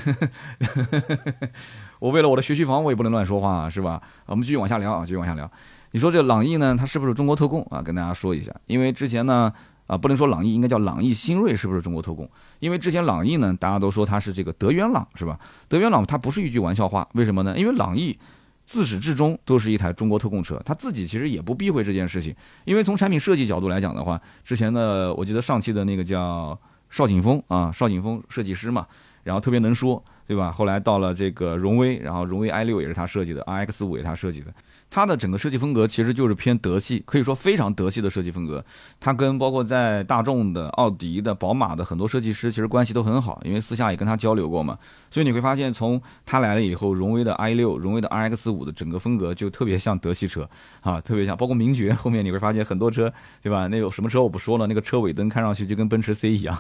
[1.99, 4.01] 我为了我的学区房，我也不能乱说话，是吧？
[4.27, 5.51] 我们继续往下聊啊，继续往下聊。
[5.91, 7.83] 你说这朗逸呢，它是不是中国特供啊？
[7.83, 9.53] 跟大家说一下，因为之前呢。
[9.87, 12.29] 啊，不能说朗逸，应该叫朗逸新锐，是不是中国特供？
[12.59, 15.39] 因为之前朗逸呢，大家都说它是这个德源朗，是吧？
[15.69, 17.55] 德源朗它不是一句玩笑话，为什么呢？
[17.59, 18.19] 因为朗逸
[18.65, 22.35] 自始至终都是一台中国特供车，它自己其实也不避讳这件事情。
[22.65, 28.87] 因为从产品设计角度来讲的话，之前的我记得上汽的那个叫邵景峰啊，邵景峰设计师嘛，
[29.23, 30.51] 然后特别能说，对吧？
[30.51, 34.47] 后来到了这个荣威，然后荣威 i 六也是他设计的，RX 五也是他设计的。
[34.95, 38.65] 它的整个设计风格其实就是偏德系，可以说非常德系的设计风格。
[39.01, 44.79] 它跟包括在大众的、奥迪的、宝马的很多设计师其实关系都很好，因为私下也跟他交流过嘛。
[45.11, 50.49] 所以你会发现，从他来了以后，荣威的 i 六、荣威的 RX 五的整个风格就特别像德系车
[50.83, 51.37] 啊，特别像。
[51.37, 53.67] 包括名爵后面你会发现很多车，对吧？
[53.67, 56.57] 那有什么车我不说了，那个车尾灯看上去就跟奔驰 C 一样。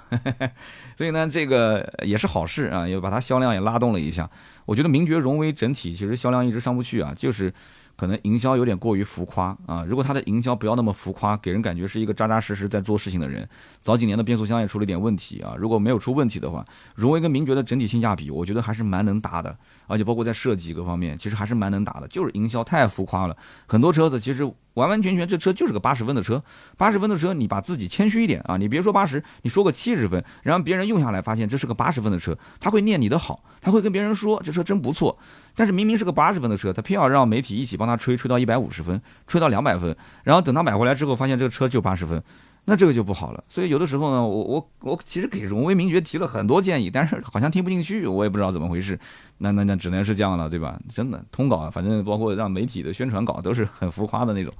[0.99, 4.29] 所以呢，这个也是好事啊，也把它销量也拉动了一下。
[4.67, 7.55] 我觉得名爵、荣威整体其实销量一直上不去啊，就是。
[7.97, 9.85] 可能营销有点过于浮夸啊！
[9.87, 13.49] 如果他的营销不要那么浮夸，给人感觉是一个扎扎实实在做事情的人。
[13.81, 15.55] 早几年的变速箱也出了点问题啊！
[15.59, 19.57] 如果没有出问题的话，荣威跟名爵的整体性价比，我觉得还是蛮能打的。
[19.87, 22.09] 而且包括在设计各方面，其实还是蛮能打的。
[22.09, 24.51] 就是营销太浮夸了，很多车子其实。
[24.75, 26.43] 完完全全，这车就是个八十分的车。
[26.77, 28.57] 八十分的车，你把自己谦虚一点啊！
[28.57, 35.17] 你别说八十，你说个七十分，然后别人用下来发现这是个八十分的车，他会念你的好，他会跟别人说这车真不错。
[35.55, 42.23] 但是明明是个八十分的车，他偏要让媒体一起帮他吹，吹到一百五十分，吹到两百分，然后等他买回来之后，发现这个车就八十分。
[42.67, 48.99] 那这个就不好了，所以有的时候呢，我我我其实给荣威名爵提了很多建议，但是好像听不进去，我也不知道怎么回事。
[49.37, 50.81] 那那那只能是这样了，对吧？
[50.91, 54.51] 真的通稿，反正包括让媒体的宣传稿都是很浮夸的那种。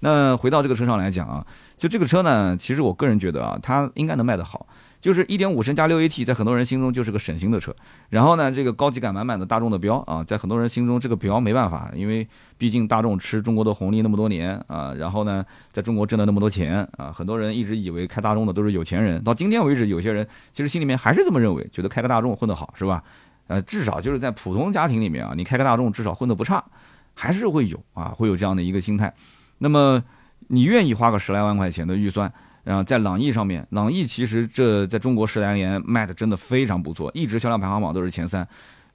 [0.00, 1.46] 那回到这个车上来讲啊，
[1.78, 4.66] 就这个车呢，其实我个人觉得啊，它应该能卖得好。
[5.04, 7.76] 就是一点五升加六 AT，在很多人心中就是个省心的车。
[8.08, 19.22] 然后呢，这个高级感满满的大众的标啊，在很多人心中这个标没办法，因为毕竟大众吃中国的红利那么多年啊，然后呢，在中国挣了那么多钱啊，很多人一直以为开大众的都是有钱人。
[19.22, 23.04] 到今天为止，有些人其实心里面还是这么认为，觉得开个大众混得好是吧？
[23.48, 26.64] 呃，至少就是在普通家庭里面啊，你开个大众至少混得不差，
[27.12, 29.12] 还是会有啊，会有这样的一个心态。
[29.58, 30.02] 那么
[30.48, 32.32] 你愿意花个十来万块钱的预算？
[32.64, 38.46] 然后在朗逸上面，朗逸其实这在中国十来年卖的真的非常不错，一直销量排行榜都是前三。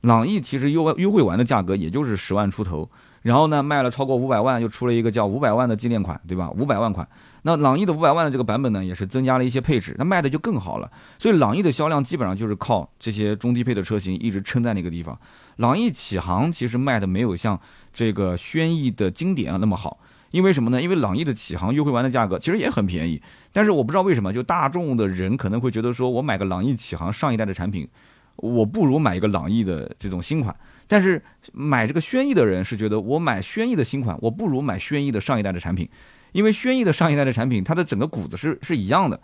[0.01, 2.89] 朗逸其实优优惠完的价格也就是十万出头，
[3.21, 6.49] 然后呢卖了超过五百万，又出了一个叫五百万的纪念款，对吧？
[6.51, 7.07] 五百万款，
[7.43, 10.89] 那朗逸的五百万的这个版本呢，也是增加了一些配置，那卖的就更好了。
[11.17, 15.19] 所以朗逸的销量基本上就是靠这些中低配的车型一直撑在那个地方。
[15.57, 17.59] 朗逸启航其实卖的没有像
[17.91, 19.99] 这个轩逸的经典啊那么好。
[20.31, 20.81] 因为什么呢？
[20.81, 27.87] 因为朗逸的启航优惠完的价格其实也很便宜，但是我不知道为什么，就大众的人可能会觉得说，我买个朗逸启航上一代的产品，
[28.35, 30.55] 我不如买一个朗逸的这种新款。
[30.87, 31.21] 但是
[31.53, 35.87] 买这个轩逸的人是觉得，我买轩逸的新款，我不如买轩逸的上一代的产品，
[36.31, 39.19] 因为轩逸的上一代的产品，它的整个骨子是是一样的，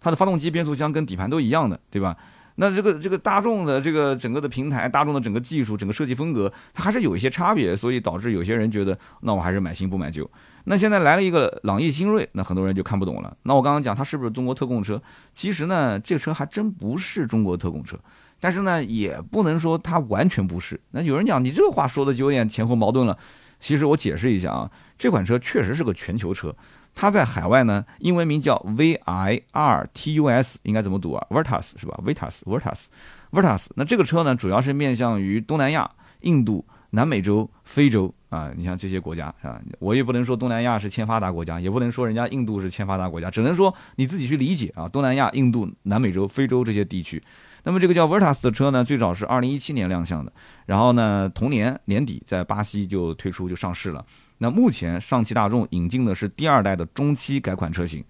[0.00, 2.16] 它的发动机、变速箱跟底盘都一样的，对吧？
[2.60, 10.28] 那这个这个大众的这个整个的平台，大众的整个技术、整个设计风格，它还是有一些差别，所以导致有些人觉得，那我还是买新不买旧。
[10.64, 13.36] 那现在来了一个朗逸新锐，那很多人就看不懂了。
[13.44, 15.00] 那我刚刚讲它是不是中国特供车？
[15.32, 17.96] 其实呢，这个车还真不是中国特供车，
[18.40, 20.80] 但是呢，也不能说它完全不是。
[20.90, 23.16] 那有人讲你这话说的就有点前后矛盾了。
[23.60, 26.54] 其实我解释一下啊，这款车确实是个全球车。
[27.00, 33.66] 它在海外呢，英文名叫 V I R T U S，应该怎么读啊？Virtus 是吧？Virtus，Virtus，Virtus。
[33.76, 35.88] 那这个车呢，主要是面向于东南亚、
[36.22, 47.22] 印度、南美洲、非洲啊，你像这些国家啊，我也不能说东南亚是欠发达国家，也不能说人家印度是欠发达国家，只能说你自己去理解啊，东南亚、印度、南美洲、非洲这些地区。
[47.62, 50.32] 那么这个叫 Virtus 的车呢，最早是二零一七年亮相的，
[50.66, 54.04] 然后呢，同年年底在巴西就推出就上市了。
[54.38, 58.04] 那目前上汽大众引进的是第二代的中期改款车型。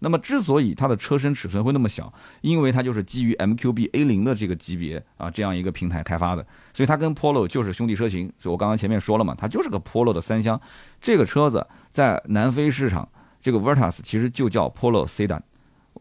[0.00, 8.30] 那么之所以它的车身尺寸会那么小，因为它就是基于 MQB A 零的这个级别啊这样一个平台开发的，所以它跟 Polo 就是兄弟车型。
[8.38, 10.60] 所以我刚刚前面说了嘛，它就是个 Polo 的三厢。
[11.00, 13.08] 这个车子在南非市场，
[13.40, 15.40] 这个 Vertus 其实就叫 Polo Sedan。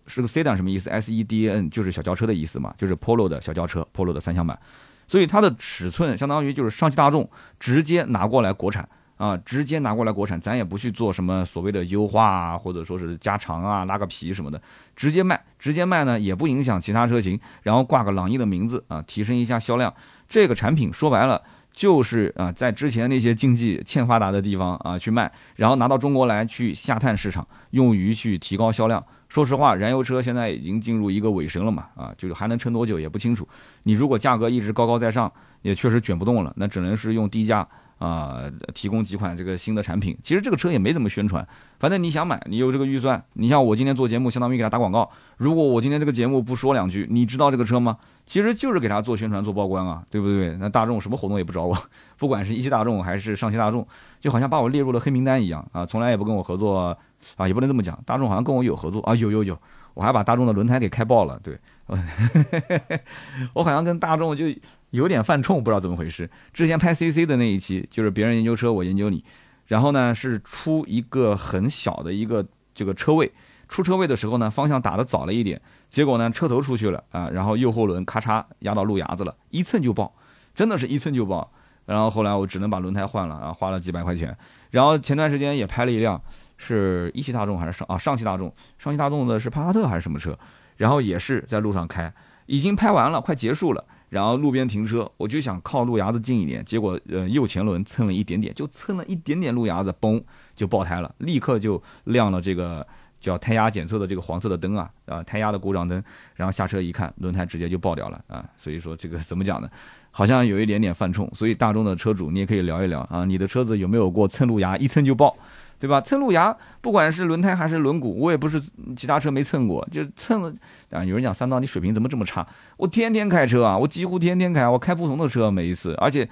[0.05, 4.59] 是个 Sedan 什么意思？S E D A N 就是小轿车的意思嘛，就是 Polo 的小轿车，Polo 的三厢版，
[5.07, 8.89] 所以它的尺寸相当于就是上汽大众直接拿过来国产
[9.23, 14.61] 啊，直接拿过来国产，咱也不去做什么所谓的优化啊，或者说是加长啊、拉个皮什么的，
[14.97, 19.93] 直接卖，直接卖呢也不影响其他车型，然后挂个朗逸的名字啊，提升一下销量。
[20.27, 29.01] 这个产品说白了就是啊，在之前那些经济欠发达的地方啊去卖，然后拿到中国来去下探市场，用于去提高销量。
[29.29, 33.47] 说实话，燃油车现在已经进入一个尾声了嘛，啊，就是还能撑多久也不清楚。
[33.83, 35.31] 你如果价格一直高高在上，
[35.61, 37.65] 也确实卷不动了，那只能是用低价
[38.03, 40.17] 啊提供几款这个新的产品。
[40.21, 41.47] 其实这个车也没怎么宣传，
[41.79, 43.23] 反正你想买，你有这个预算。
[43.33, 45.09] 你像我今天做节目，相当于给他打广告。
[45.37, 47.97] 如果我今天这个节目不说两句，你知道这个车吗？
[48.25, 50.55] 其实就是给他做宣传、做曝光啊，对不对？
[50.57, 51.77] 那大众什么活动也不找我，
[52.17, 53.87] 不管是一汽大众还是上汽大众，
[54.19, 56.97] 就好像把我列入了黑名单一样啊，从来也不跟我合作。
[57.37, 59.57] 啊，也不能这么讲，大众好像跟我有合作啊，有有有，
[59.93, 61.57] 我还把大众的轮胎给开爆了，对，
[63.55, 64.43] 我好像跟大众就
[64.93, 66.29] 有点犯冲，不知道怎么回事。
[66.53, 69.23] 之前拍 CC 的那一期，就是别人研究车，我研究你，
[69.67, 73.31] 然后呢是出一个很小的一个这个车位，
[73.67, 80.13] 出车位的时候呢方向打的早了一点，结果呢车头出去了啊，然后右后轮咔嚓压到路牙子了，一蹭就爆，
[80.53, 81.51] 真的是一蹭就爆。
[81.85, 84.35] 然后后来我只能把轮胎换了啊，花了几百块钱。
[84.71, 86.21] 然后前段时间也拍了一辆。
[86.55, 88.53] 是一汽大众还是上啊上汽大众？
[88.77, 90.37] 上汽大众的是帕萨特还是什么车？
[90.77, 92.13] 然后也是在路上开，
[92.45, 93.83] 已经拍完了，快结束了。
[94.13, 100.21] 然后路边停车，我就想靠路牙子近一点，结果呃右前轮蹭了一点点，就蹭了一点点路牙子，嘣
[100.55, 102.85] 就爆胎了，立刻就亮了这个
[103.19, 106.03] 叫胎压检测的这个黄色的灯啊啊胎压的故障灯。
[106.35, 108.47] 然后下车一看，轮胎直接就爆掉了啊！
[108.55, 109.67] 所以说这个怎么讲呢？
[110.11, 111.27] 好像有一点点犯冲。
[111.33, 115.35] 所以大众的车主，你也可以聊一聊啊，你的车子有没有过蹭路牙，一蹭就爆？
[115.83, 115.99] 对吧？
[115.99, 118.57] 蹭路牙，不管是轮胎还是轮毂，我也不是
[118.95, 120.49] 其他车没蹭过，就蹭了。
[120.91, 122.47] 啊，有人讲三刀，你水平怎么这么差？
[122.77, 126.25] 我天天开车啊，我几乎天天开，我开不同的车每一次，而且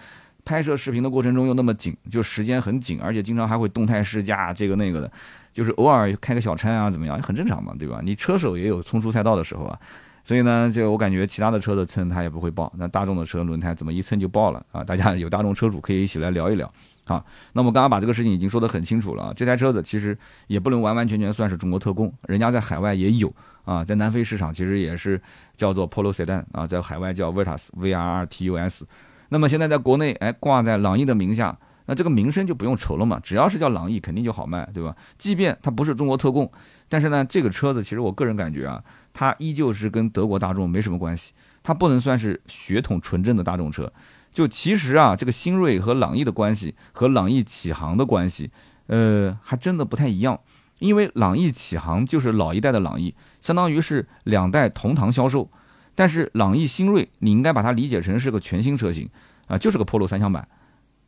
[0.45, 5.11] 拍摄视频的过程中又那么紧，就时间很紧，而且经常还会动态试驾这个那个的，
[5.53, 7.99] 就是偶尔开个小差啊，怎么样，很正常嘛，对吧？
[8.01, 9.77] 你车手也有冲出赛道的时候啊，
[10.23, 14.81] 所以呢，就我感觉其他的车的蹭它也不会爆，那大众的车轮胎怎么一蹭就爆了啊？
[14.81, 16.71] 大家有大众车主可以一起来聊一聊。
[17.05, 19.33] 啊，那么刚刚把这个事情已经说得很清楚了。
[19.35, 23.33] 这台车子其实也不能完完全全算是中国特供，人家在海外也有
[23.65, 25.21] 啊，在南非市场其实也是
[25.57, 28.85] 叫做 Polo Sedan 啊，在海外叫 Virtus V R R T U S。
[29.29, 34.95] 那么现在在国内哎挂在朗逸的名下，那这个名声就不用愁了嘛，只要是叫朗逸，肯定就好卖，对吧？
[35.17, 36.49] 即便它不是中国特供，
[36.87, 41.33] 但是呢，这个车子其实我个人感觉啊，它依旧是跟德国大众没什么关系，
[41.63, 43.91] 它不能算是血统纯正的大众车。
[44.31, 48.49] 就其实啊，这个新锐和朗逸的关系和朗逸启航的关系，
[48.87, 50.39] 呃，还真的不太一样。
[50.79, 55.49] 因为朗逸启航就是老一代的朗逸，相当于是两代同堂销售。
[55.93, 59.07] 但是朗逸新锐，你应该把它理解成是个全新车型
[59.47, 60.47] 啊，就是个 Polo 三厢版。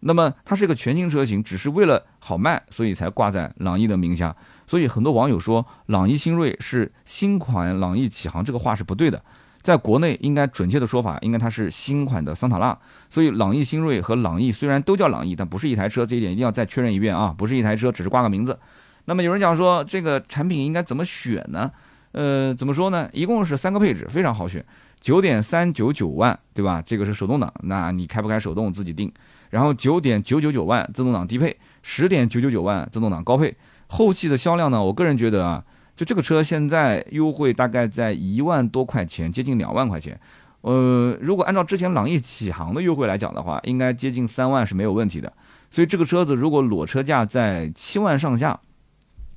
[0.02, 4.36] 那么它是个全新车型，只是为了好卖，所以才挂在朗逸的名下。
[4.68, 9.24] 所以很多网友说朗逸新锐是新款朗逸启航，这个话是不对的。
[9.64, 12.78] 在国内，应该准确的说法，应该它是新款的桑塔纳。
[13.10, 18.60] 所以，朗逸新锐和朗逸虽然都叫朗逸，但不是一台车，这一点一定要再确认一遍啊，不是一台车，只是挂个名字。
[19.06, 21.72] 那么有人讲说，这个产品应该怎么选呢？
[22.12, 23.10] 呃，怎么说呢？
[23.14, 24.64] 一共是三个配置，非常好选，
[25.00, 26.84] 九点三九九万，对吧？
[26.86, 29.10] 这个是手动挡，那你开不开手动自己定。
[29.52, 33.56] 然后九点九九九万自动挡低配，十点九九九万自动挡高配。
[33.88, 35.64] 后期的销量呢，我个人觉得啊。
[35.96, 40.20] 就这个车现在优惠大概在一万多块钱，接近两万块钱。
[40.62, 45.32] 呃，如果按照之前朗逸启航的优惠来讲的话，应该接近三万是没有问题的。
[45.70, 48.60] 所以这个车子如果裸车价在七万上下，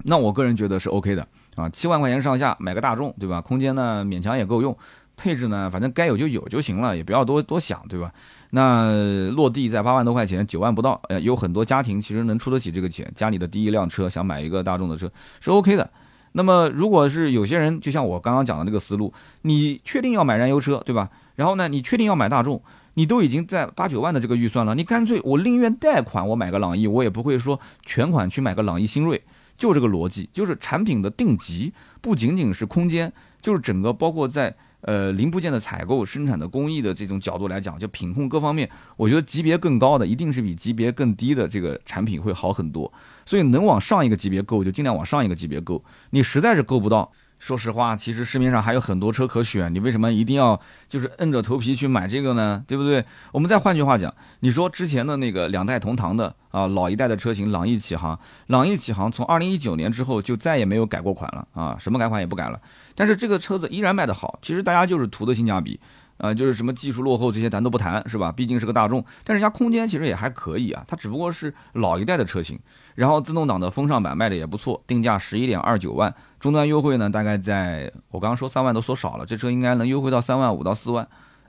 [0.05, 1.69] 那我个人觉得是 OK 的啊。
[1.69, 3.40] 七万块钱上下买个大众，对吧？
[3.40, 4.77] 空间呢勉强也够用，
[5.16, 8.12] 配置呢反正该有就有就行了，也不要多多想，对吧？
[8.51, 15.90] 那落地在八万多块钱，九万不到，呃，有很多家庭其实能出得起这个钱，家里的第一辆车想买一个大众的车是 OK 的。
[16.37, 19.11] 那么如果是有些人，就像我刚刚讲的那个思路，
[19.42, 21.09] 你确定要买燃油车，对吧？
[21.37, 29.22] 然后呢，你确定要买大众，你都已经在八九万的这个预算了，你干脆我宁愿贷款，我买个朗逸，我也不会说全款去买个朗逸新锐，
[29.57, 31.72] 就这个逻辑，就是产品的定级
[32.03, 34.55] 不仅仅是空间，就是整个包括在。
[34.87, 42.90] 呃，零部件的采购、生产的工艺的这种角度来讲，就品控各方面，我觉得级别更高的一定是比级别更低的这个产品会好很多。
[43.25, 45.85] 所以能往上一个级别购，就尽量往上一个级别购。
[46.11, 47.12] 你实在是够不到。
[47.38, 52.64] 说实话，其实市面上还有很多车可选，你为什么一定要就是摁着头皮去买这个呢？
[52.66, 53.05] 对不对？
[53.31, 62.59] 我们再换句话讲，你说之前的那个两代同堂的啊，老一代的车型朗逸启航，朗逸启航从二零一九年之后就再也没有改过款了啊，什么改款也不改了，
[62.97, 64.41] 但是这个车子依然卖得好。
[64.43, 65.79] 其实大家就是图的性价比。
[66.19, 68.33] 呃，就是什么技术落后这些咱都不谈，是吧？
[68.33, 70.83] 毕竟是个大众，但人家空间其实也还可以啊。
[70.89, 72.59] 它只不过是老一代的车型，
[72.95, 81.07] 然后自动挡的风尚版卖的也不错，定价十一点二九万，终端优惠呢大概在我刚刚说三万都说少了，这车应该能优惠到三万五到四万。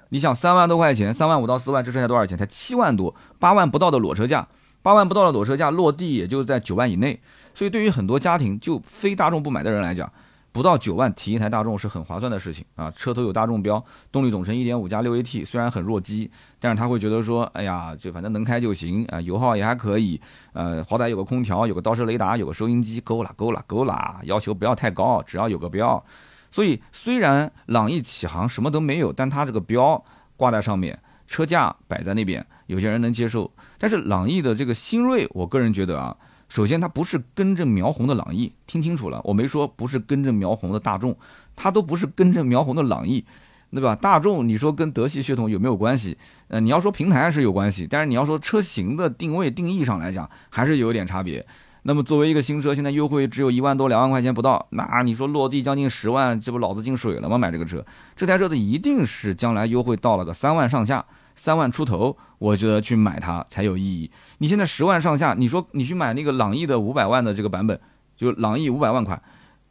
[0.10, 2.38] 你想三万多块钱，三万五到四万，这车才多少钱？
[2.38, 4.46] 才七万多，八万不到的裸车价，
[4.82, 7.18] 八万不到的裸车价落地也就在九万以内，
[7.54, 10.12] 所以对于很多家庭就非大众不买的人来讲。
[10.52, 12.90] 不到九万提一台大众是很划算的事情啊！
[12.90, 20.20] 车头有大众标，动力总成一点五加六 AT，虽然很弱鸡，但是他会觉得说，哎呀，就反正能开就行啊，油耗也还可以，
[20.54, 26.04] 呃，好歹有个空调，有个倒车雷达，有个收音机，够了，够了，够了，要求不要太高，只要有个标。
[26.50, 30.04] 所以虽然朗逸启航什么都没有，但它这个标
[30.36, 33.52] 挂在上面，车架摆在那边，有些人能接受。
[33.78, 36.18] 但是朗逸的这个新锐，我个人觉得啊。
[36.50, 41.16] 首先，它不是根正苗红的朗逸，听清楚了，我没说不是根正苗红的大众，
[41.56, 43.26] 它都不是根正苗红的朗逸，
[43.72, 43.96] 对吧？
[43.96, 46.18] 大众你说跟德系血统有没有关系？
[46.48, 51.46] 呃，你要说平台是有关系，但是你要说车型的定位定义上来讲，还是有点差别。
[51.84, 57.38] 那么作为一个新车，现在优惠只有一万多两万块钱不到，那你说落地将近十万，这不老子进水了吗？
[57.38, 61.06] 买这个车，这台车子一定是将来优惠到了个三万上下。
[61.38, 64.12] 三万出头，我觉得去买它才有意义。
[64.40, 67.80] 你现在十万上下，你说你去买那个朗逸的五百万的这个版本，
[68.18, 69.22] 就朗逸五百万款，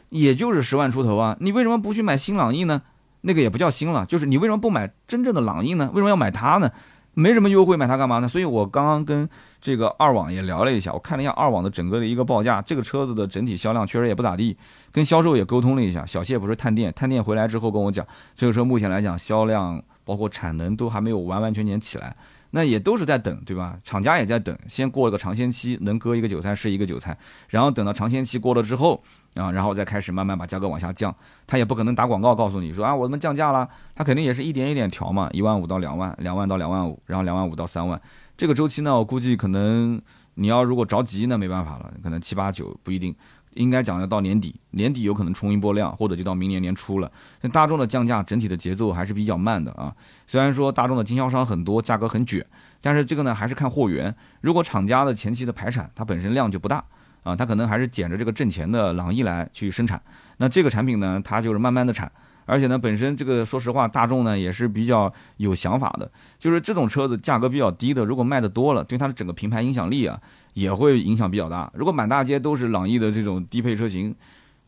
[0.08, 1.36] 也就是十万出头啊。
[1.40, 2.80] 你为什么不去买新朗逸呢？
[3.22, 5.90] 那个也不叫新了，就是你为什么不买真正的朗逸呢？
[5.92, 6.70] 为什么要买它呢？
[7.14, 8.28] 没什么优惠，买它干嘛呢？
[8.28, 9.28] 所以我刚刚跟
[9.60, 14.56] 这个二网也聊了一下，我看了一下二网的整个的一个报价，这个车子的整体销量确实也不咋地。
[14.92, 19.82] 跟销售也沟通了一下，小谢不是探店，探店回来之后跟我讲，这个车目前来讲销量。
[20.06, 22.16] 包括产能都还没有完完全全起来，
[22.52, 23.76] 那也都是在等，对吧？
[23.82, 29.02] 厂家也在等，先过一个尝鲜期，能割一个韭菜是一个韭菜，然后等到尝鲜期过了之后，
[29.34, 31.12] 啊，然后再开始慢慢把价格往下降。
[31.44, 38.00] 他也不可能打广告告诉你说啊，我们降价了，他肯定也是一点一点调嘛，一万五到两万，两万到两万五，然后两万五到三万，
[38.36, 40.00] 这个周期呢，我估计可能
[40.34, 43.12] 你要如果着急，那没办法了，可能七八九不一定。
[43.56, 47.10] 应该讲要到年底，年底有可能冲一波量，或者就到明年年初了。
[47.40, 49.94] 那大众的降价整体的节奏还是比较慢的啊。
[50.26, 52.44] 虽然说大众的经销商很多，价格很卷，
[52.80, 54.14] 但是这个呢还是看货源。
[54.40, 56.84] 如果厂家的前期的排产，它本身量就不大
[57.22, 60.00] 啊，它可能还是捡着这个挣钱的朗逸来去生产。
[60.36, 62.10] 那这个产品呢，它就是慢慢的产，
[62.44, 70.20] 而且呢本身这个说实话，大众呢也是比较有想法的，就是这种车子价格比较低的，如果卖的多了，对它的整个品牌影响力啊。
[70.56, 71.70] 也会影响比较大。
[71.74, 74.14] 如果满大街都是朗逸的这种低配车型，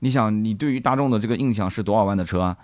[0.01, 2.57] 你想，你对于大众的这个印象是多少万的车啊？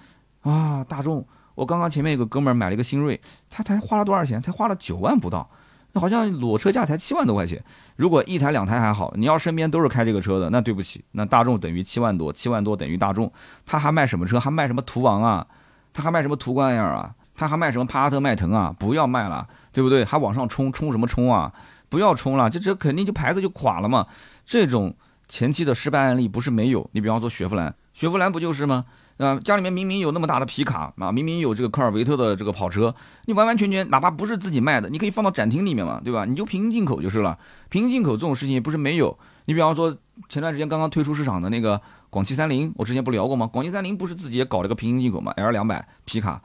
[0.43, 4.39] 啊，大众，我刚刚前面有个哥们儿买了一个新锐，他才花了多少钱？
[4.43, 5.49] 才花了九万不到，
[5.93, 7.65] 那好像裸车价才七万多块钱。
[7.97, 13.33] 如果一台两台还好，你要身边都是开这个车的，那对不起，那大众等于七万多，七万多等于大众，
[13.65, 14.39] 他还卖什么车？
[14.39, 15.47] 还卖什么途昂啊？
[15.95, 17.15] 他还卖什么途观 L 啊？
[17.35, 18.75] 他还卖什么帕萨特、迈腾啊？
[18.79, 20.05] 不要卖了，对不对？
[20.05, 21.53] 还往上冲，冲什么冲啊？
[21.89, 24.07] 不要冲了，这这肯定就牌子就垮了嘛。
[24.45, 24.95] 这种
[25.29, 28.85] 前期的失败案例不是没有，你比方说雪佛兰，雪佛兰不就是吗？
[29.17, 32.93] 啊，家里面明明有那么大的皮卡啊，明明有这个科尔维特的这个跑车，
[33.27, 36.25] 你完完全全哪怕不是自己卖的，你可以放到展厅里面嘛，对吧？
[36.25, 37.39] 你就平行进口就是了。
[37.69, 39.97] 平行进口这种事情也不是没有，你比方说
[40.29, 43.47] 前段时间刚刚推出市场的那个广汽三菱，我之前不聊过吗？
[43.47, 46.43] 广汽三菱不是自己也搞了个平行进口嘛？L 两百皮卡。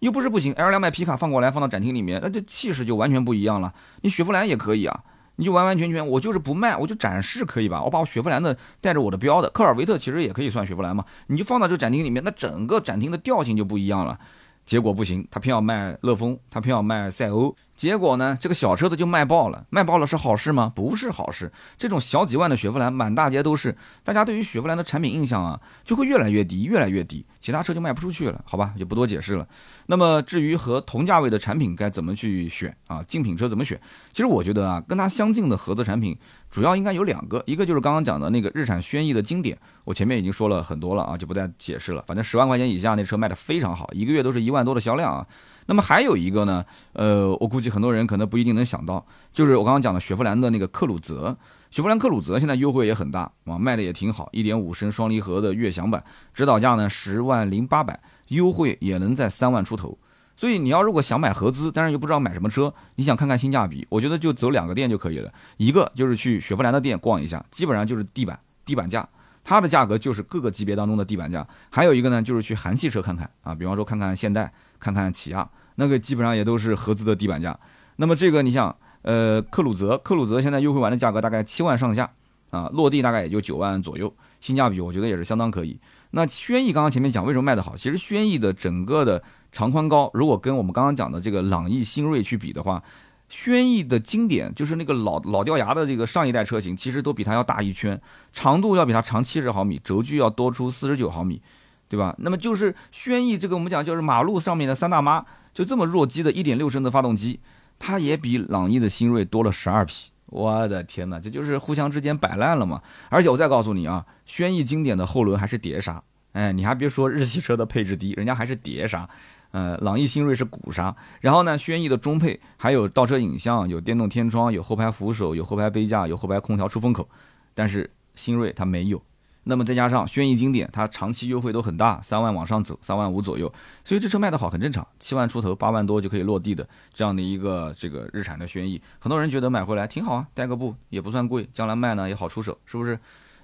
[0.00, 3.72] 又不是不行，L 两百皮卡放过来放到展厅里面，那这气势就完全不一样了。
[4.02, 5.00] 你雪佛兰也可以啊，
[5.36, 7.82] 你就完完全全我就是不卖，我就展示可以吧？
[7.82, 14.18] 我把我雪佛兰的带着我的标的，科尔维特其实也可以算雪佛兰嘛，你就放到这展厅里面，那整个展厅的调性就不一样了。
[14.64, 17.54] 结果不行，他偏要卖乐风，他偏要卖赛欧。
[17.80, 20.70] 结果呢，这个小车子就卖爆了，卖爆了是好事吗？
[20.76, 21.50] 不是好事。
[21.78, 23.74] 这种小几万的雪佛兰满大街都是，
[24.04, 29.48] 大家对于雪佛兰的产品印象啊，就会越来越低，越来越低，其他车就卖不出去了，好吧，就不多解释了。
[29.86, 33.80] 那么至于和同价位的产品该怎么去选啊，竞品车怎么选？
[34.12, 36.14] 其实我觉得啊，跟它相近的合资产品
[36.50, 42.04] 主要应该有两个，一个就是刚刚讲的那个日产轩逸的经典，我前面已经说了很多了啊，就不再解释了。
[42.06, 45.26] 反正十万块钱以下那车卖的非常好，一个月都是一万多的销量啊。
[45.70, 46.64] 那么还有一个呢，
[46.94, 51.36] 呃，我估计很多人可能不一定能想到，就是我刚刚讲的雪佛兰的那个克鲁泽，
[51.70, 56.02] 雪佛兰克鲁泽现在优惠也很大啊，卖的也挺好，一点五升双离合的悦享版，
[56.34, 58.00] 指导价呢十万零八百，
[58.30, 59.96] 优惠也能在三万出头。
[60.34, 69.08] 所以你要如果想买合资，但是又不知道买什么车，你想看看性价比，我觉得就走两个店就可以了，一个就是去雪佛兰的店逛一下，基本上就是地板地板价，
[69.44, 71.46] 它的价格就是各个级别当中的地板价。
[71.70, 75.48] 还有一个呢，就是去韩系车看看啊，比方说看看现代，看看起亚。
[75.80, 77.58] 那个基本上也都是合资的地板价，
[77.96, 82.10] 那么这个你想，呃，克鲁泽，克鲁泽现在优惠完的价格大概七万上下，
[82.50, 84.12] 啊，落地大概也就九万左右，
[84.42, 85.80] 性价比我觉得也是相当可以。
[86.10, 92.82] 那轩逸刚刚前面讲为什么卖得好，其实轩逸的整个的长宽高，如果跟我们刚刚讲的这个朗逸、新锐去比的话，
[93.30, 97.98] 轩逸的经典就是那个老老掉牙的这个上一代车型，其实都比它要大一圈，
[98.34, 101.40] 长度要比它长七十毫米，轴距要多出四十九毫米，
[101.88, 102.14] 对吧？
[102.18, 105.24] 那么就是轩逸这个我们讲就是马路上面的三大妈。
[105.52, 107.40] 就这么弱鸡的1.6升的发动机，
[107.78, 110.10] 它也比朗逸的新锐多了十二匹。
[110.26, 112.80] 我的天哪，这就是互相之间摆烂了嘛！
[113.08, 116.00] 而且我再告诉你啊，轩逸经典的后轮还是碟刹，
[116.32, 119.08] 哎，你还别说日系车的配置低，人家还是碟刹。
[119.50, 127.08] 呃，朗逸新锐是鼓刹，然后呢，轩逸的中配还有倒车影像，有电动天窗，有后排扶手，有后排杯架，有后排空调出风口，
[127.52, 129.02] 但是新锐它没有。
[129.44, 133.52] 那么再加上轩逸经典，它长期优惠都很大，三万往上走，三万五左右，
[133.84, 142.98] 所以这车卖得好很正常，七万出头，八万多就可以落地的这样的一个这个日产的轩逸，很多人觉得买回来挺好啊，带个步也不算贵，将来卖呢也好出手，是不是？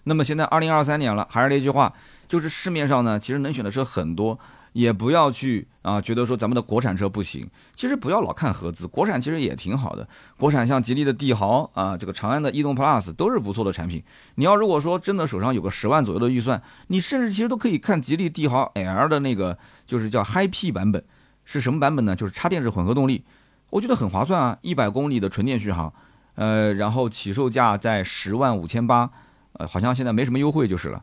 [0.04, 1.92] 那么现在二零二三年了，还是那句话，
[2.28, 4.38] 就是市面上呢其实能选的车很多。
[4.76, 7.48] 也不要去啊，觉得说咱们的国产车不行。
[7.74, 10.06] 其实不要老看合资，国产其实也挺好的。
[10.36, 14.04] 国产像吉利的帝豪啊，这个长安的逸动 Plus 都是不错的产品。
[14.34, 19.56] 你要如果说真的手上有个十万左右的预算，你甚至其实都可以看吉利帝豪 L 的那个，
[19.86, 21.02] 就是叫 Hi-P 版本，
[21.46, 22.14] 是什么版本呢？
[22.14, 23.24] 就是插电式混合动力，
[23.70, 25.90] 我觉得很划算啊，一百公里的纯电续航，
[26.34, 29.10] 呃，然后起售价在十万五千八，
[29.54, 31.02] 呃，好像现在没什么优惠就是了。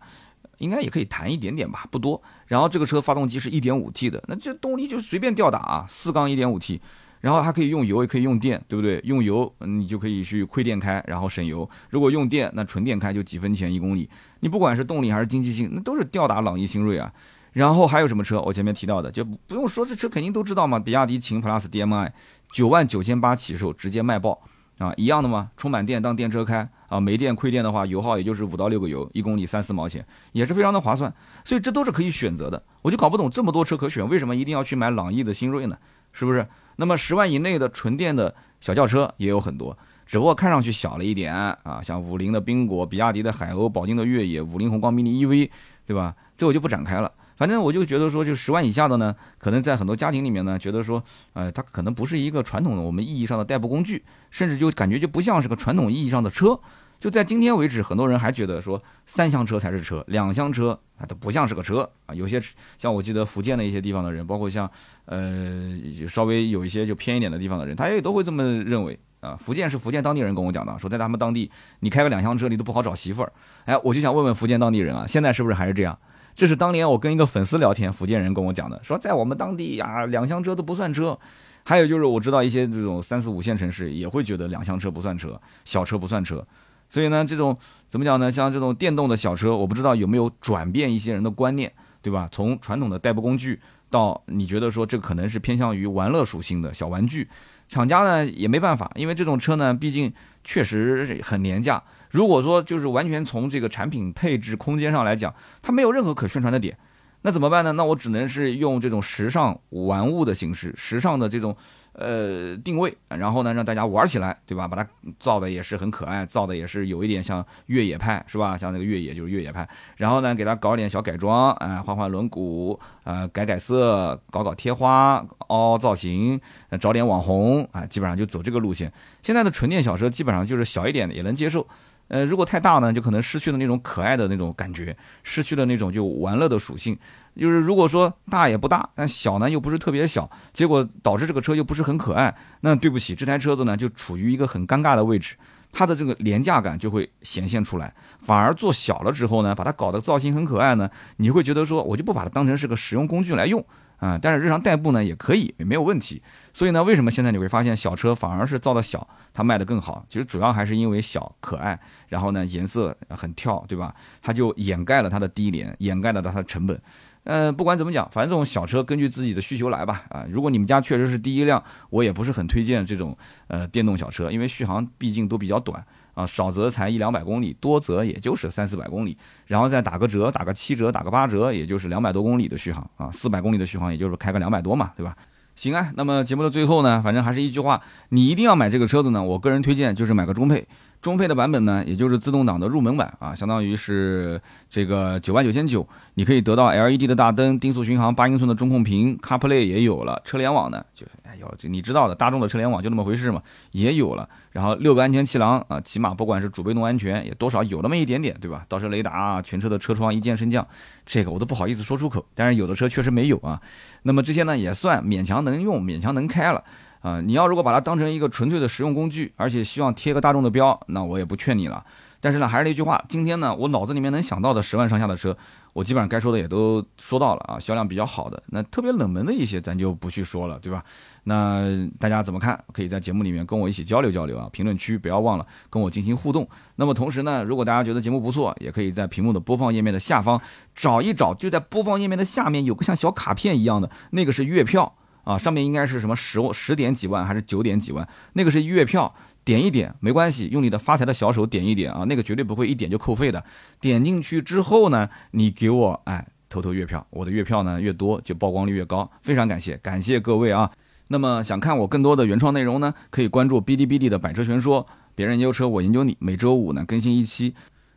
[0.60, 2.22] 应该也可以谈一点点吧，不多。
[2.54, 6.80] 然后这个车发动机是一点五 T 的，那这动力就随便吊打啊，四缸一点五 T，
[7.20, 9.02] 然后还可以用油也可以用电，对不对？
[9.06, 11.68] 用油你就可以去亏电开，然后省油。
[11.90, 14.08] 如果用电，那纯电开就几分钱一公里。
[14.42, 17.12] 你不管是动力还是经济性，那都是吊打朗逸、新锐啊。
[17.54, 18.40] 然后还有什么车？
[18.42, 20.80] 我前面提到的就不用说，这车肯定都知道嘛。
[20.80, 22.14] 比亚迪秦 PLUS DM-i，
[22.52, 24.40] 九万九千八起售，直接卖爆。
[24.84, 25.50] 啊，一样的吗？
[25.56, 31.12] 充满电当电车开啊，没电亏电的话，油耗也就是五到六个油，一公里三四毛钱，也是非常的划算。
[31.46, 32.62] 所以这都是可以选择的。
[32.82, 35.78] 我就搞不懂这么多车可选，为什么一定要去买朗逸的新锐呢？
[36.12, 36.46] 是不是？
[36.76, 45.50] 那么十万以内的纯电的小轿车也有很多，只不过看上去小了一点啊，像五菱的缤果、比亚迪的海鸥、宝骏的越野、五菱宏光 mini EV，
[45.86, 46.14] 对吧？
[46.36, 47.10] 这我就不展开了。
[47.44, 56.58] 反正我就觉得说，就十万以下的呢，可能在很多家庭里面呢，觉得说，呃，它可能不是一个传统的我们意义上的代步工具，甚至就感觉就不像是个传统意义上的车。
[57.02, 62.16] 就在今天为止，很多人还觉得说三厢车才是车，两厢车啊都不像是个车啊。
[62.16, 62.42] 有些
[62.78, 64.72] 像我记得福建的一些地方的人，包括像
[65.04, 65.78] 呃
[66.08, 69.36] 稍微有一些就偏一点的地方的人，他也都会这么认为啊。
[69.36, 73.34] 福建是福建当地人跟我讲的，说在他们当地，你开个两厢车你都不好找媳妇儿。
[73.66, 76.00] 哎，我就想问问福建当地人啊，现在是不是还是这样？
[76.36, 81.18] 这是当年我跟一个粉丝聊天，福建人跟我讲的，说在我们当地呀，两厢车都不算车。
[81.66, 86.46] 还有就是我知道一些这种三四五线城市也会觉得两厢车不算车，小车不算车。
[86.90, 87.58] 所以呢，这种
[87.88, 88.32] 怎么讲呢？
[88.32, 91.72] 像这种电动的小车，我不知道有没有转变一些人的观念，
[92.02, 92.28] 对吧？
[92.32, 97.30] 从传统的代步工具到你觉得说这可能是偏向于玩乐属性的小玩具，
[97.70, 100.14] 厂家呢也没办法，因为这种车呢毕竟
[100.44, 101.82] 确实很廉价。
[102.14, 105.34] 如果说就是完全从这个产品配置空间上来讲，
[105.64, 106.78] 它没有任何可宣传的点，
[107.24, 107.72] 那怎么办呢？
[107.72, 111.58] 那我只能是用这种时尚玩物的形式，时尚的这种。
[111.96, 114.68] 呃，定位，然后呢，让大家玩起来，对吧？
[114.68, 114.90] 把它
[115.20, 118.58] 造的也是很可爱，造的也是有一点像越野派，是吧？
[118.58, 119.70] 像那个越野就是越野派。
[119.98, 126.42] 然后呢，给它搞点小改装，哎，换换轮毂，呃，改改色，搞搞贴花，凹凹造型，
[126.82, 128.92] 找点网红，啊，基本上就走这个路线。
[129.22, 131.68] 现在的纯电小车基本上就是小一点的也能接受。
[132.14, 136.96] 呃，如果太大呢，就可能失去了那种可爱的那种感觉，失去了那种就玩乐的属性。
[137.36, 145.36] 就是如果说大也不大，但小呢又不是特别小，结果导致这个车又不是很可爱，那对不起，这台车子呢就处于一个很尴尬的位置，
[145.72, 147.92] 它的这个廉价感就会显现出来。
[148.20, 150.88] 反而做小了之后呢，把它搞得造型很可爱呢，
[151.18, 153.66] 你会觉得说我就不把它当成是个使用工具来用。
[153.98, 156.22] 啊，但是日常代步呢也可以，也没有问题。
[156.52, 160.06] 所以呢，为什么现在你会发现小车反而是造的小，它卖的更好？
[160.10, 161.80] 其实主要还是因为小可爱，
[162.10, 163.96] 然后呢颜色很跳，对吧？
[164.22, 166.80] 它就掩盖了它的低廉，掩盖了它的成本。
[167.24, 170.04] 呃，不管怎么讲，反正这种小车根据自己的需求来吧。
[170.10, 173.18] 啊，如果你们家确实是第一辆，我也不是很推荐这种
[173.48, 175.82] 呃电动小车，因为续航毕竟都比较短。
[176.14, 185.16] 啊，少则才一两百公里，多则也就是三四百公里，然后再打个折，打个七折，打个八折，也就是两百多公里的续航啊，四百公里的续航，也就是开个两百多嘛，对吧？
[185.56, 190.68] 行啊，那么节目的最后呢，反正还是一句话，你一定要买这个车子呢，我个人推荐就是买个中配。
[191.00, 204.30] 中配的版本呢，也就是自动挡的入门版啊，相当于是这个九万九千九，你可以得到 LED 的大灯、定速巡航、八英寸的中控屏、CarPlay 也有了，车联网呢就哎呦，就你知道的，大众的车联网就那么回事嘛，也有了。
[204.52, 208.64] 然后六个安全气囊啊，起码不管是主被动安全，也多少有那么一点点，对吧？
[208.70, 210.66] 倒车雷达啊，全车的车窗一键升降，
[211.08, 213.60] 这个我都不好意思说出口，但是有的车确实没有啊。
[214.04, 216.64] 那么这些呢，也算勉强能用，勉强能开了。
[217.02, 221.84] 啊，你要如果把它当成一个纯粹的实用工具，而且希望贴个大众的标，那我也不劝你了。
[222.24, 225.38] 但是呢，还是那句话，今天呢，我脑子里面能想到的十万上下的车，
[225.74, 227.60] 我基本上该说的也都说到了啊。
[227.60, 230.82] 销量比较好的，那特别冷门的一些，咱就不去说了，对吧？
[231.26, 231.68] 那
[232.00, 232.64] 大家怎么看？
[232.72, 236.48] 可以在节目里面跟我一起交流交流啊，评论区不要忘了跟我进行互动。
[236.78, 240.42] 那么同时呢，如果大家觉得节目不错，也可以在屏幕的播放页面的下方
[240.74, 244.96] 找一找，就在播放页面的下面有个像小卡片一样的，那个是月票。
[245.24, 248.06] 啊，上面应该是什么十十点几万还是九点几万？
[248.34, 249.16] 那个是月票，
[249.46, 253.44] 点一点没关系，用你的发财的小手点一点啊，那个绝对不会一点就扣费的。
[253.80, 260.72] 点进去之后呢，你给我哎投投月票，我的月票呢越多就曝光率越高，非常感谢，感谢各位啊。
[261.10, 267.54] 那么想看我更多的原创内容呢，可以关注哔哩哔哩的百车全说，别人研究车我研究你，每周五呢更新一期。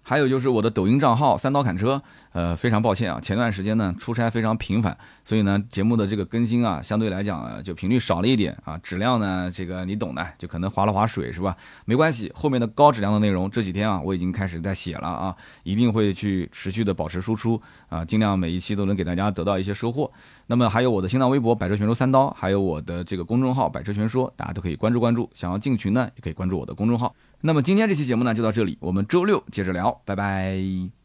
[0.08, 2.00] 还有就是我的抖音账号三刀砍车，
[2.30, 11.56] 呃，非常抱歉啊，前段时间呢出差非常频繁，所以呢节目的这个更新啊，相对来讲就频率少了一点啊，质量呢这个你懂的，就可能划了划水是吧？
[11.86, 15.34] 没关系，后面的高质量的内容这几天啊我已经开始在写了啊，
[15.64, 20.08] 一定会去持续的保持输出啊，尽量每一期都能给大家得到一些收获。
[20.46, 25.28] 那么还有我的新浪微博百车全说三刀，还有我的这个公众号百车全说，大家都可以关注关注。
[25.34, 27.12] 想要进群呢，也可以关注我的公众号。
[27.46, 30.95] 那么今天这期节目呢就到这里，我们周六接着聊，拜拜。